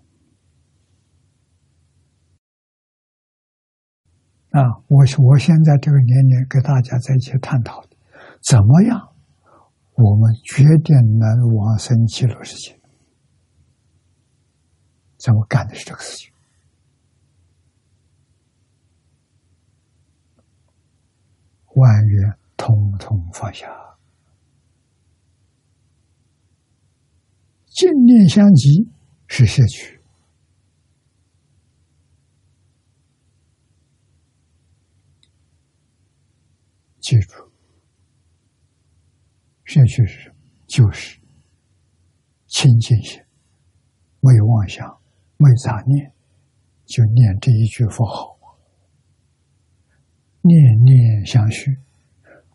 [4.50, 7.96] 啊，我我现在这个年龄跟大家在一起探讨的，
[8.42, 9.14] 怎么样，
[9.94, 12.80] 我们决定能往生极乐世界？
[15.18, 16.32] 怎么干的是这个事情？
[21.78, 23.66] 万缘通通放下，
[27.66, 28.90] 净念相继
[29.28, 29.96] 是摄取。
[37.00, 37.50] 记住，
[39.64, 40.34] 摄取是什么？
[40.66, 41.18] 就是
[42.46, 43.18] 清净心，
[44.20, 44.86] 没有妄想，
[45.38, 46.12] 没有杂念，
[46.84, 48.37] 就念这一句佛号。
[50.48, 51.76] 念念相续，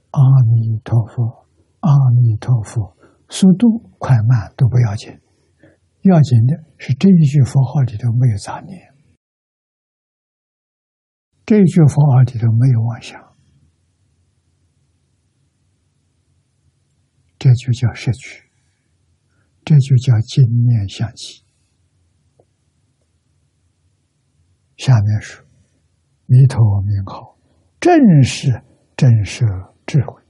[0.09, 0.19] 阿
[0.51, 1.47] 弥陀佛，
[1.81, 2.97] 阿弥陀佛，
[3.29, 5.11] 速度快慢都不要紧，
[6.01, 8.93] 要紧的是这一句佛号里头没有杂念，
[11.45, 13.21] 这一句佛号里头没有妄想，
[17.37, 18.43] 这就叫摄取，
[19.63, 21.43] 这就叫净念相继。
[24.77, 25.45] 下面是
[26.25, 27.37] 弥陀名号。
[27.83, 28.63] 正是
[28.95, 29.43] 真实
[29.85, 30.21] 智慧，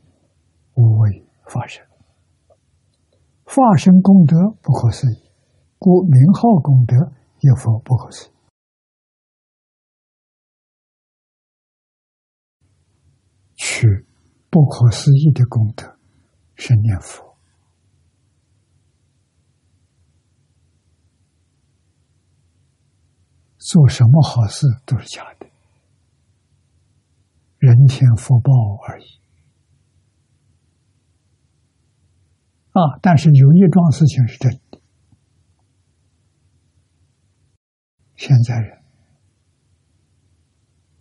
[0.73, 1.85] 无为发生，
[3.45, 5.29] 发生功德不可思议，
[5.77, 6.95] 故名号功德
[7.41, 8.33] 也复不可思议。
[13.53, 13.87] 取
[14.49, 15.99] 不可思议的功德
[16.55, 17.37] 是念佛，
[23.59, 25.52] 做什么好事都是假的。
[27.63, 28.51] 人天福报
[28.85, 29.05] 而已
[32.73, 32.99] 啊！
[33.01, 34.81] 但是有一桩事情是真的：
[38.17, 38.83] 现在人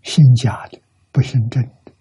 [0.02, 1.92] 信假的，不信真的，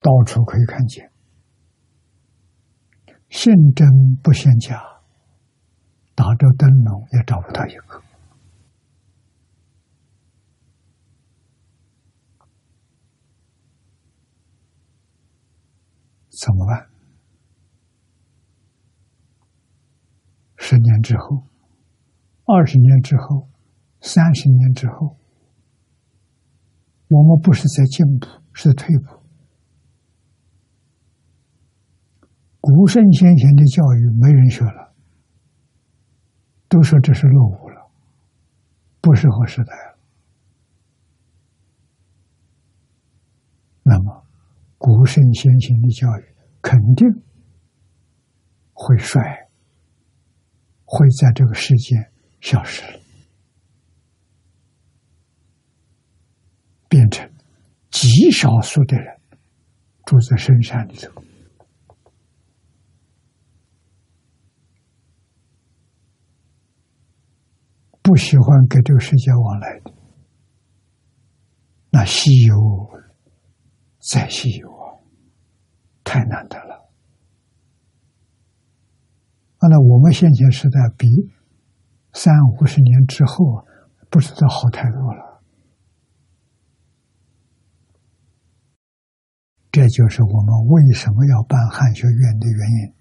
[0.00, 1.12] 到处可以看见。
[3.28, 3.86] 信真
[4.22, 4.82] 不信假，
[6.14, 8.02] 打着灯笼也找不到一个。
[16.40, 16.88] 怎么办？
[20.56, 21.44] 十年之后，
[22.46, 23.46] 二十年之后，
[24.00, 25.18] 三十年之后，
[27.08, 29.20] 我们不是在进步，是在退步。
[32.60, 34.94] 古圣先贤的教育没人学了，
[36.68, 37.90] 都说这是落伍了，
[39.02, 39.98] 不适合时代了。
[43.82, 44.19] 那么，
[44.80, 46.30] 古圣先贤的教育。
[46.62, 47.08] 肯定
[48.74, 49.18] 会衰，
[50.84, 51.96] 会在这个世界
[52.42, 53.00] 消失了，
[56.86, 57.26] 变成
[57.90, 59.18] 极少数的人
[60.04, 61.10] 住在深山里头，
[68.02, 69.94] 不喜欢跟这个世界往来的，
[71.88, 72.56] 那稀有
[74.00, 74.80] 再稀有。
[76.02, 76.90] 太难得了，
[79.58, 79.68] 啊！
[79.68, 81.06] 那我们先前时代比
[82.12, 83.64] 三五十年之后
[84.08, 85.40] 不知道好太多了。
[89.70, 92.94] 这就是我们为什么要办汉学院的原因。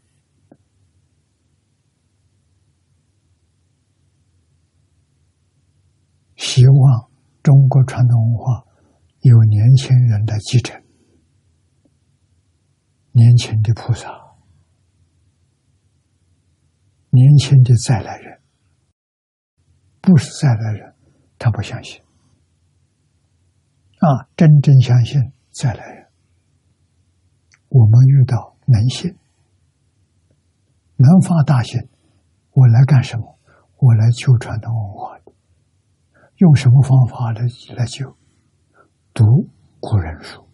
[6.35, 7.09] 希望
[7.41, 8.63] 中国传统文化
[9.21, 10.79] 有年轻人的继承。
[13.19, 14.07] 年轻的菩萨，
[17.09, 18.39] 年轻的再来人，
[19.99, 20.95] 不是再来人，
[21.37, 22.01] 他不相信。
[23.97, 24.07] 啊，
[24.37, 25.19] 真正相信
[25.51, 26.07] 再来人，
[27.67, 29.13] 我们遇到能信、
[30.95, 31.77] 能发大心，
[32.51, 33.37] 我来干什么？
[33.79, 35.33] 我来救传统文化的，
[36.37, 37.41] 用什么方法来
[37.75, 38.15] 来救？
[39.13, 39.49] 读
[39.81, 40.48] 古人书。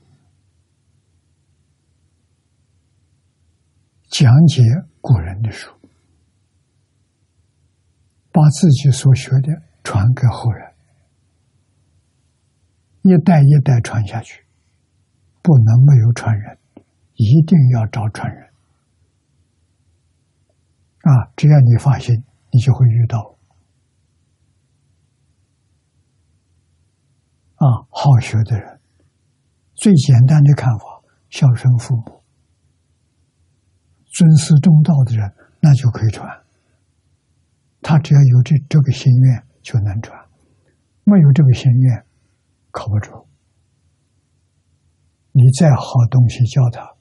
[4.18, 4.64] 讲解
[5.02, 5.70] 古人的书，
[8.32, 10.74] 把自己所学的传给后人，
[13.02, 14.46] 一代一代传下去，
[15.42, 16.58] 不能没有传人，
[17.16, 18.46] 一定要找传人。
[21.02, 22.16] 啊，只要你发心，
[22.52, 23.36] 你就会遇到。
[27.56, 28.80] 啊，好学的人，
[29.74, 32.15] 最简单的看法，孝顺父母、
[34.16, 36.26] 尊师重道的人，那就可以传。
[37.82, 40.18] 他只要有这这个心愿，就能传；
[41.04, 42.06] 没有这个心愿，
[42.72, 43.12] 靠不住。
[45.34, 46.96] 你再好东西教他，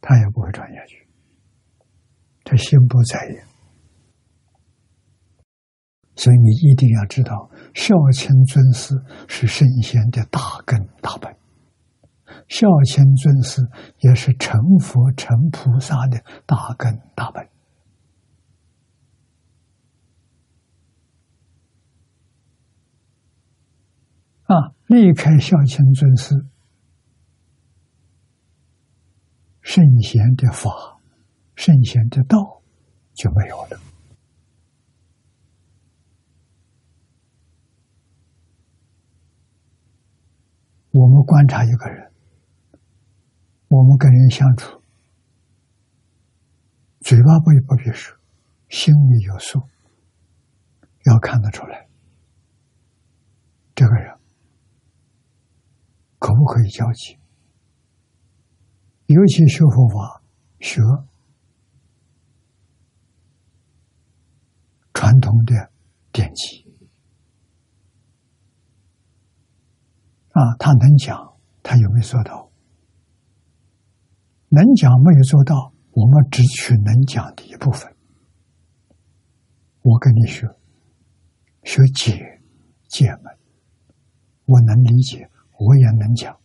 [0.00, 1.06] 他也不会传下去。
[2.44, 3.44] 他心不在焉，
[6.16, 8.94] 所以你一定要知道，孝亲尊师
[9.28, 11.36] 是圣贤的大根大本，
[12.60, 13.62] 孝亲尊师
[14.00, 17.42] 也是成佛成菩萨的大根大本。
[24.44, 26.34] 啊，离开孝亲尊师。
[29.62, 30.70] 圣贤的法，
[31.54, 32.60] 圣贤的道
[33.14, 33.80] 就没有了。
[40.90, 42.09] 我们观察一个人，
[43.70, 44.82] 我们跟人相处，
[47.02, 48.18] 嘴巴不不必说，
[48.68, 49.62] 心里有数，
[51.04, 51.88] 要看得出来，
[53.76, 54.18] 这个人
[56.18, 57.16] 可不可以交际。
[59.06, 60.20] 尤其学佛法，
[60.58, 60.80] 学
[64.92, 65.70] 传统的
[66.10, 66.66] 典籍
[70.32, 72.49] 啊，他能讲，他有没有做到？
[74.50, 77.90] 能讲没有做到，我们只取能讲的一部分。
[79.82, 80.46] 我跟你学，
[81.62, 82.42] 学解
[82.88, 83.38] 解门，
[84.46, 86.36] 我能理解，我也能讲。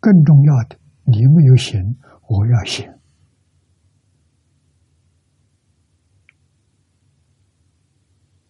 [0.00, 0.78] 更重要的。
[1.06, 1.96] 你没有行，
[2.28, 2.90] 我要行，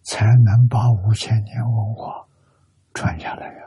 [0.03, 2.29] 才能把五千年文化
[2.93, 3.61] 传下来呀！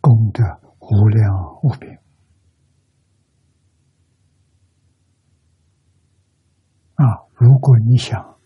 [0.00, 0.44] 功德
[0.78, 1.98] 无量无边
[6.96, 7.24] 啊！
[7.34, 8.38] 如果你想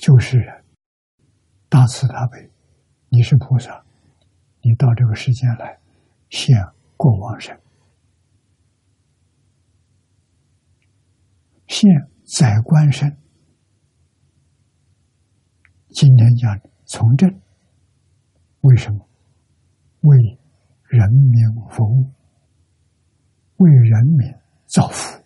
[0.00, 0.64] 就是，
[1.68, 2.50] 大慈大悲，
[3.08, 3.84] 你是菩萨，
[4.62, 5.78] 你到这个世间来
[6.30, 6.56] 现。
[6.94, 7.58] 过往生，
[11.66, 11.90] 现
[12.36, 13.10] 宰官身。
[15.88, 17.28] 今天讲从政，
[18.60, 19.08] 为什么？
[20.02, 20.16] 为
[20.84, 22.12] 人民服务，
[23.56, 24.32] 为人民
[24.66, 25.21] 造福。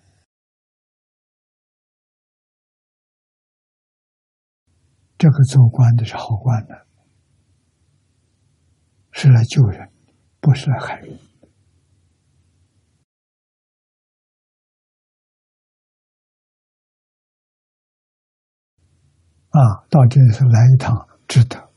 [5.18, 6.86] 这个做官的是好官的，
[9.12, 9.90] 是来救人，
[10.40, 11.18] 不是来害人。
[19.48, 21.70] 啊，到这里是来一趟，值得，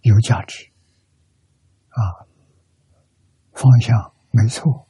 [0.00, 0.70] 有价值，
[1.90, 2.24] 啊，
[3.52, 4.85] 方向没错，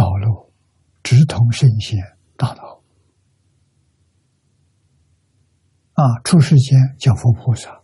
[0.00, 0.50] 道路
[1.02, 1.98] 直通圣贤
[2.34, 2.82] 大道，
[5.92, 7.82] 啊，出世间叫佛菩萨，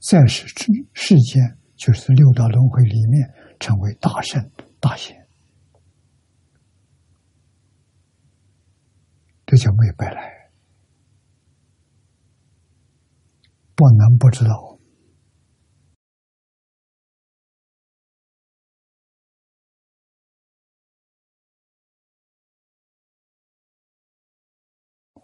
[0.00, 4.42] 在世之世间就是六道轮回里面成为大圣。
[4.80, 5.28] 大贤，
[9.44, 10.50] 这就没白来，
[13.74, 14.77] 不能不知道。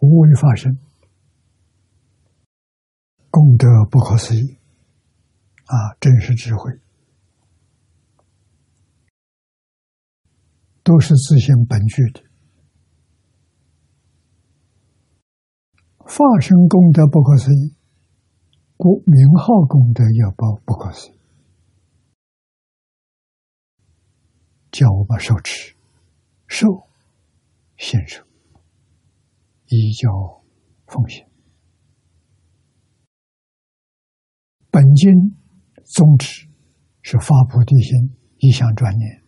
[0.05, 0.77] 无为发生，
[3.31, 4.59] 功德不可思议，
[5.65, 6.79] 啊，真实智慧。
[10.83, 12.23] 都是自性本具的，
[15.97, 17.75] 化身功德不可思议，
[18.77, 21.19] 故名号功德要报不可思议。
[24.71, 25.75] 叫我们受持，
[26.49, 26.67] 受
[27.79, 28.23] 献受，
[29.75, 30.09] 依教
[30.87, 31.29] 奉献。
[34.71, 35.13] 本经
[35.85, 36.49] 宗旨
[37.03, 39.25] 是发菩提心，一向专念。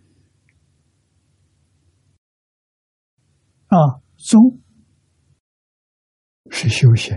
[3.67, 3.77] 啊，
[4.17, 4.61] 宗
[6.51, 7.17] 是修行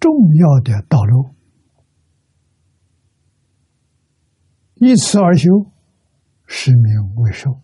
[0.00, 1.34] 重要的道路，
[4.74, 5.48] 以此而修，
[6.46, 7.60] 实名为寿。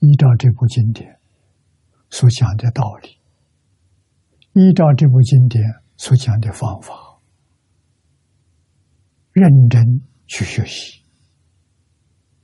[0.00, 1.20] 依照这部经典，
[2.12, 3.18] 所讲的道理，
[4.52, 5.64] 依照这部经典
[5.96, 6.94] 所讲的方法，
[9.32, 9.82] 认真
[10.26, 11.02] 去学习，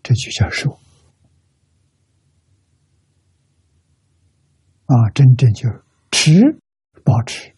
[0.02, 0.70] 这就叫受。
[4.86, 5.68] 啊，真正就
[6.10, 6.40] 持
[7.04, 7.54] 保持，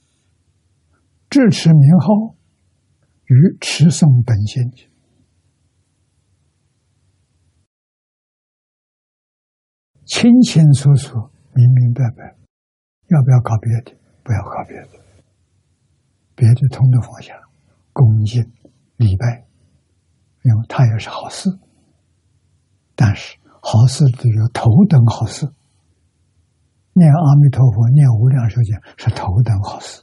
[1.30, 2.34] 至持名号
[3.26, 4.68] 与持诵本心，
[10.06, 12.36] 清清楚楚、明明白白。
[13.08, 13.98] 要不要搞别的？
[14.22, 15.00] 不要搞别的，
[16.36, 17.34] 别的通通放下，
[17.92, 18.40] 恭敬
[18.96, 19.46] 礼拜，
[20.42, 21.50] 因为它也是好事。
[22.94, 25.50] 但是好事只有头等好事。
[26.92, 30.02] 念阿弥陀佛，念无量寿经是头等好事，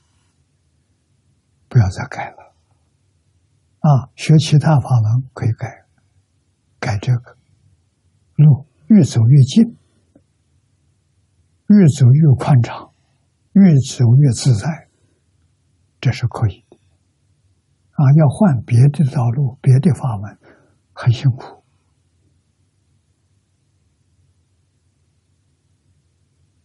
[1.70, 2.56] 不要再改了。
[3.80, 5.86] 啊，学其他法门可以改，
[6.80, 7.38] 改这个
[8.36, 9.77] 路越走越近，
[11.68, 12.92] 越走越宽敞，
[13.54, 14.88] 越走越自在，
[16.00, 16.78] 这是可以的。
[17.92, 20.38] 啊，要换别的道路，别的法门，
[20.94, 21.64] 很辛苦。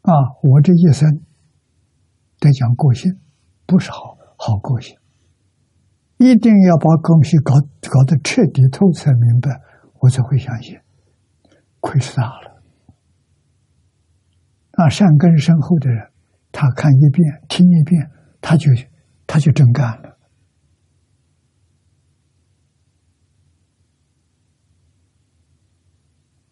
[0.03, 1.23] 啊，我这一生
[2.39, 3.19] 得讲个性，
[3.67, 4.97] 不是好好个性，
[6.19, 9.61] 一定要把东西搞搞得彻底透彻明白，
[10.01, 10.79] 我才会相信。
[11.81, 12.52] 亏是大了，
[14.83, 16.11] 啊，善根深厚的人，
[16.51, 18.11] 他看一遍、听一遍，
[18.41, 18.69] 他就
[19.29, 20.19] 他就真干了。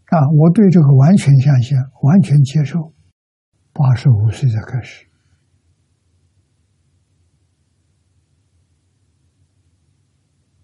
[0.06, 2.92] 啊，我对这个完全相信，完全接受。
[3.72, 5.06] 八十五岁才开始，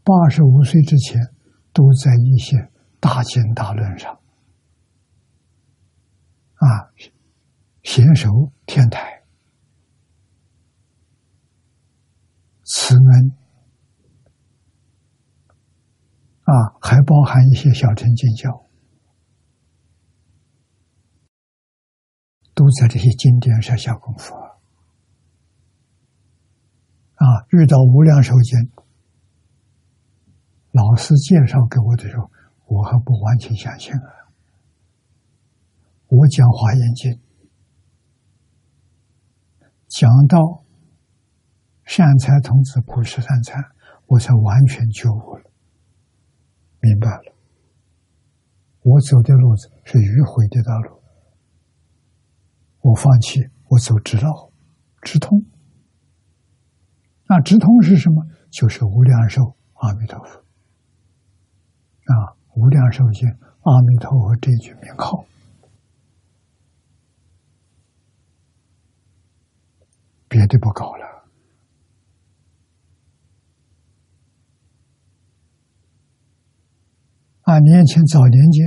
[0.04, 1.20] 八十五岁之前
[1.72, 4.12] 都在一些大经大论上，
[6.54, 6.92] 啊，
[7.86, 9.22] 娴熟天台、
[12.64, 13.30] 慈恩，
[16.42, 18.66] 啊，还包含一些小乘经教。
[22.54, 24.48] 都在这些经典上下功夫啊！
[27.14, 28.58] 啊，遇到无量寿经，
[30.72, 32.30] 老师介绍给我的时候，
[32.64, 34.26] 我还不完全相信啊。
[36.08, 37.20] 我讲华严经，
[39.98, 40.62] 讲到
[41.86, 43.64] 善财童子普施三餐，
[44.04, 45.50] 我才完全觉悟了，
[46.80, 47.34] 明白了。
[48.82, 51.00] 我走的路子是迂回的道路。
[52.82, 54.52] 我放弃，我走直道，
[55.00, 55.42] 直通。
[57.26, 58.22] 那直通是什么？
[58.50, 60.44] 就是无量寿阿弥陀佛。
[62.04, 63.26] 啊，无量寿经，
[63.62, 65.24] 阿弥陀佛这句名号，
[70.28, 71.06] 别的不搞了。
[77.42, 78.66] 啊，年轻早年间，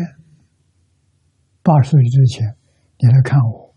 [1.62, 2.56] 八十岁之前，
[2.98, 3.76] 你来看我。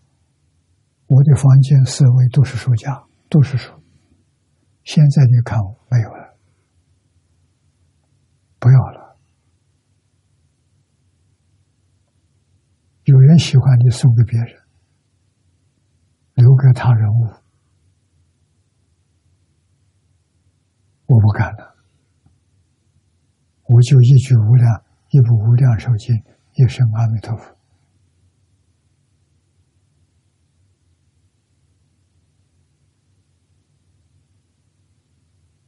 [1.07, 3.73] 我的房间四围都是书架，都是书。
[4.83, 6.37] 现在你看我没有了，
[8.59, 9.17] 不要了。
[13.03, 14.61] 有人喜欢你送给别人，
[16.35, 17.27] 留给他人物，
[21.13, 21.75] 我不干了。
[23.65, 26.15] 我就一句无量，一部无量寿经，
[26.53, 27.55] 一声阿弥陀佛。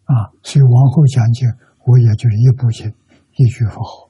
[0.05, 1.47] 啊，所以往后讲经，
[1.85, 2.91] 我也就是一部经，
[3.35, 4.09] 一句佛号，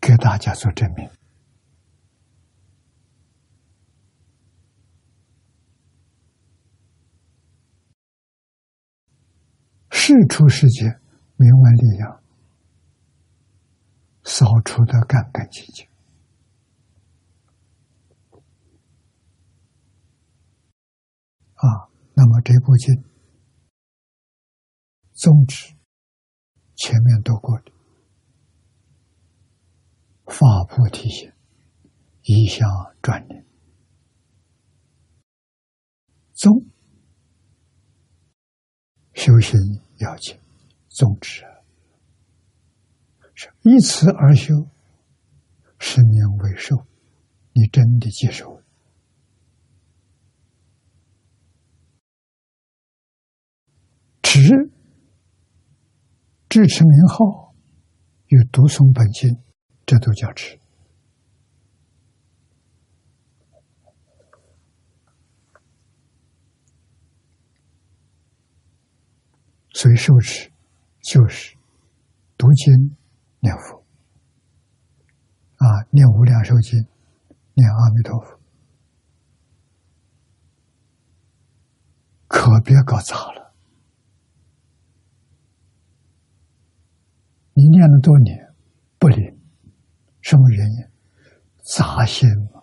[0.00, 1.08] 给大家做证明。
[10.06, 10.84] 事出世界，
[11.36, 12.22] 明文力量，
[14.22, 15.88] 扫除的干干净净。
[21.54, 23.02] 啊，那么这部经。
[25.14, 25.74] 宗旨
[26.74, 27.72] 前面都过的，
[30.26, 31.32] 法菩提心，
[32.24, 32.68] 一向
[33.00, 33.46] 专念。
[36.34, 36.66] 宗
[39.14, 39.58] 修行
[39.98, 40.38] 要紧，
[40.88, 41.44] 宗旨
[43.34, 44.68] 是依此而修，
[45.78, 46.76] 是名为受。
[47.52, 48.62] 你真的接受了，
[54.22, 54.70] 持。
[56.48, 57.52] 智持名号，
[58.28, 59.36] 与读诵本经，
[59.84, 60.56] 这都叫持。
[69.84, 70.50] 所以受持
[71.02, 71.54] 就是
[72.38, 72.96] 读经
[73.40, 73.84] 念佛
[75.56, 76.82] 啊，念无量寿经，
[77.52, 78.40] 念阿弥陀佛，
[82.28, 83.52] 可别搞砸了。
[87.52, 88.54] 你念了多年
[88.98, 89.38] 不灵，
[90.22, 90.78] 什么原因？
[91.62, 92.62] 杂心嘛，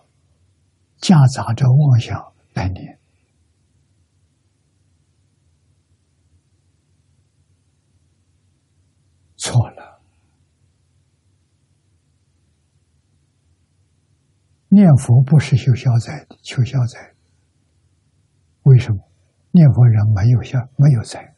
[0.96, 2.20] 夹杂着妄想
[2.54, 2.98] 来念。
[9.44, 10.00] 错了，
[14.68, 17.12] 念佛不是修消灾的，求消灾。
[18.62, 19.00] 为什么？
[19.50, 21.34] 念佛人没有消，没有灾，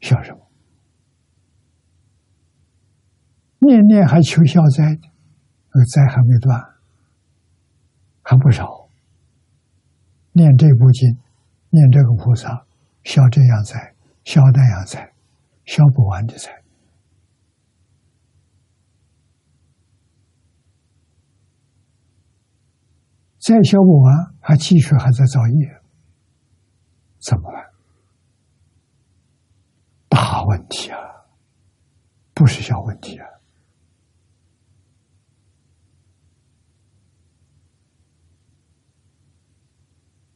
[0.00, 0.40] 消什么？
[3.60, 6.60] 念念还求消灾那个灾还没断，
[8.22, 8.88] 还不少。
[10.32, 11.16] 念这部经，
[11.70, 12.66] 念这个菩萨，
[13.04, 15.11] 消这样灾，消那样灾。
[15.64, 16.62] 消不完的财，
[23.38, 25.82] 再消不完，还继续还在造业，
[27.18, 27.70] 怎么办？
[30.08, 30.98] 大问题啊，
[32.34, 33.26] 不是小问题啊！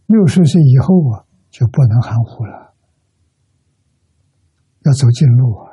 [0.06, 2.65] 六十岁以后啊，就不能含糊了。
[4.86, 5.72] 要走近路啊！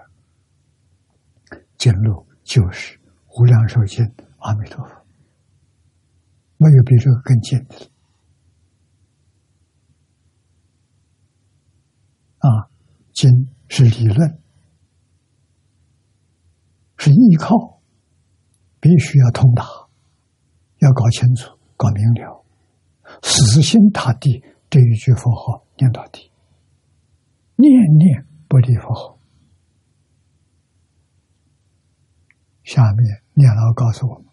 [1.77, 4.03] 近路就是无量寿经
[4.39, 5.05] 阿弥陀佛，
[6.57, 7.91] 没有比这个更近的了
[12.39, 12.67] 啊！
[13.11, 13.29] 经
[13.67, 14.41] 是理论，
[16.97, 17.79] 是依靠，
[18.79, 19.63] 必须要通达，
[20.79, 22.43] 要搞清楚、搞明了，
[23.21, 26.31] 死心塌地这一句佛号念到底，
[27.57, 28.32] 念念。
[28.53, 29.17] 不离佛号。
[32.61, 34.25] 下面念老告诉我们：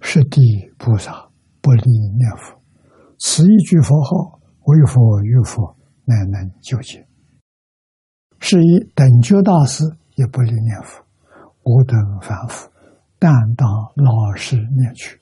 [0.00, 0.40] 是地
[0.78, 1.28] 菩萨
[1.60, 2.62] 不离念佛，
[3.18, 7.04] 此一句佛号为佛与佛乃能救劫。
[8.38, 9.82] 是以等觉大师
[10.14, 11.04] 也不离念佛，
[11.64, 12.70] 我等凡夫
[13.18, 15.20] 但当老实念去。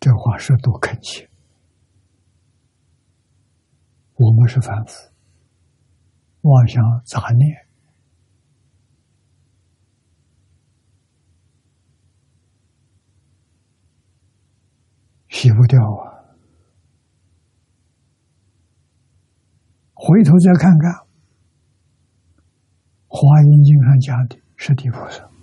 [0.00, 1.28] 这话说多恳切！
[4.14, 5.12] 我们是凡夫，
[6.42, 7.66] 妄想杂念
[15.28, 16.18] 洗不掉啊！
[19.94, 20.90] 回头再看看
[23.08, 25.37] 《华严经》上讲的是地菩萨。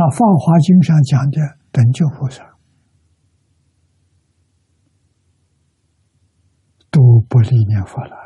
[0.00, 2.56] 啊，《放华经》上讲的等觉菩萨
[6.90, 8.16] 都不离念佛了。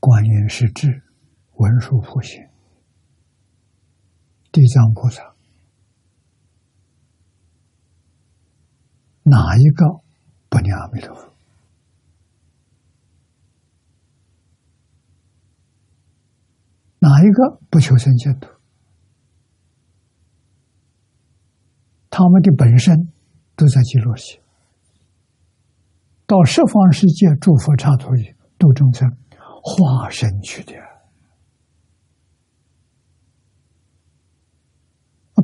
[0.00, 1.02] 观音是智，
[1.52, 2.50] 文殊普贤，
[4.50, 5.34] 地藏菩萨，
[9.22, 9.86] 哪一个
[10.48, 11.33] 不念阿弥陀佛？
[17.04, 18.48] 哪一个不求生净土？
[22.08, 23.12] 他们的本身
[23.54, 24.40] 都在极乐系，
[26.26, 29.06] 到十方世界诸佛刹土里度众生，
[29.62, 30.72] 化身去的。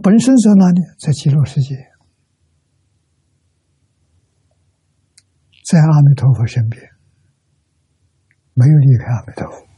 [0.02, 0.80] 本身在哪里？
[0.98, 1.74] 在极乐世界，
[5.66, 6.82] 在阿弥陀佛身边，
[8.54, 9.69] 没有离开阿弥陀佛。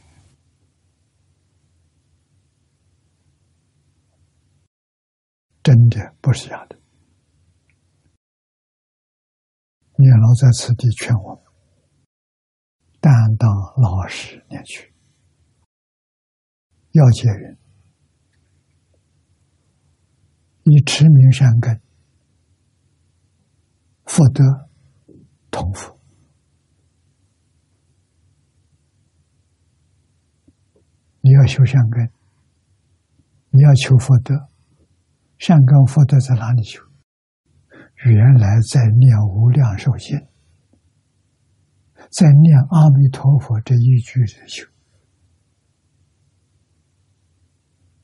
[5.63, 6.77] 真的不是假的。
[9.95, 11.43] 念老在此地劝我们：
[12.99, 14.93] 担当老实念去，
[16.91, 17.57] 要接人，
[20.63, 21.81] 以持名善根，
[24.05, 24.43] 福德
[25.49, 25.97] 同福。
[31.21, 32.11] 你要修善根，
[33.51, 34.52] 你要求福德。
[35.45, 36.81] 善根福德在哪里修？
[38.05, 40.17] 原来在念无量寿经，
[42.09, 44.65] 在念阿弥陀佛这一句里修，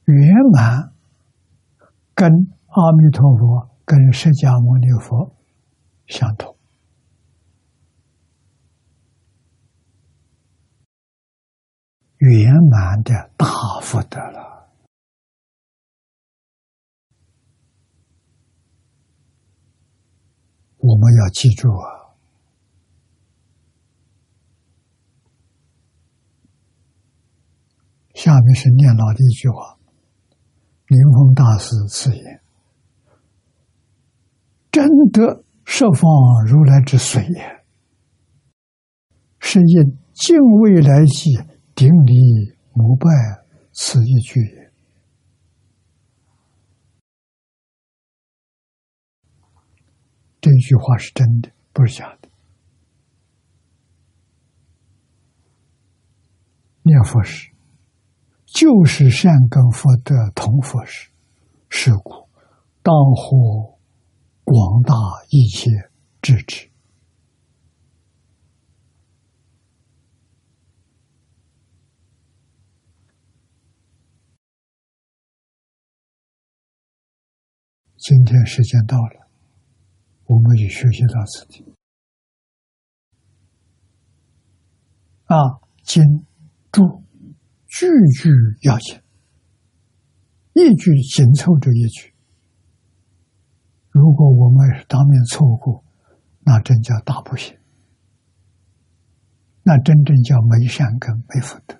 [0.03, 0.91] 圆满
[2.13, 2.29] 跟
[2.67, 5.33] 阿弥陀佛、跟释迦牟尼佛
[6.07, 6.57] 相同。
[12.17, 13.47] 圆满的大
[13.81, 14.58] 福德了。
[20.79, 21.99] 我们要记住啊！
[28.15, 29.77] 下面是念老的一句话
[30.87, 32.41] ：“灵峰大师此言，
[34.71, 36.09] 真得十方
[36.45, 37.63] 如来之水也，
[39.39, 41.37] 是因敬畏来际，
[41.75, 43.07] 顶礼膜拜
[43.71, 44.41] 此一句
[50.41, 52.29] 这句话是真的，不是假的。
[56.83, 57.51] 念佛时。
[58.51, 61.11] 就是善根福德同佛时，
[61.69, 62.27] 是故
[62.81, 63.77] 当获
[64.43, 64.95] 广大
[65.29, 65.69] 一切
[66.19, 66.67] 智智。
[77.97, 79.18] 今天时间到了，
[80.29, 81.65] 我们就学习到此地。
[85.25, 85.35] 啊，
[85.83, 86.01] 经
[86.71, 87.03] 注。
[87.71, 87.85] 句
[88.19, 88.29] 句
[88.63, 88.99] 要紧，
[90.53, 92.15] 一句紧凑着一句。
[93.91, 95.83] 如果我们当面错过，
[96.39, 97.55] 那真叫大不幸，
[99.61, 101.79] 那真正叫没善根、没福德。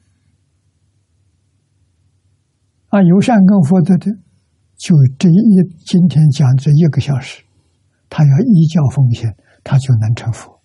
[2.90, 4.12] 啊，有善根福德的，
[4.78, 7.44] 就这一今天讲这一个小时，
[8.10, 10.62] 他要依教奉献，他就能成佛，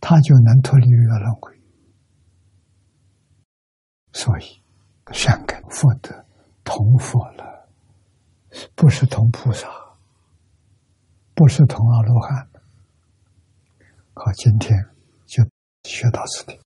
[0.00, 1.52] 他就能脱离六道轮回。
[4.12, 4.62] 所以，
[5.12, 6.24] 善根福德
[6.62, 7.68] 同佛了，
[8.76, 9.68] 不是同菩萨，
[11.34, 12.48] 不是同阿罗汉。
[14.14, 14.72] 好，今天
[15.26, 15.42] 就
[15.82, 16.58] 学到此地。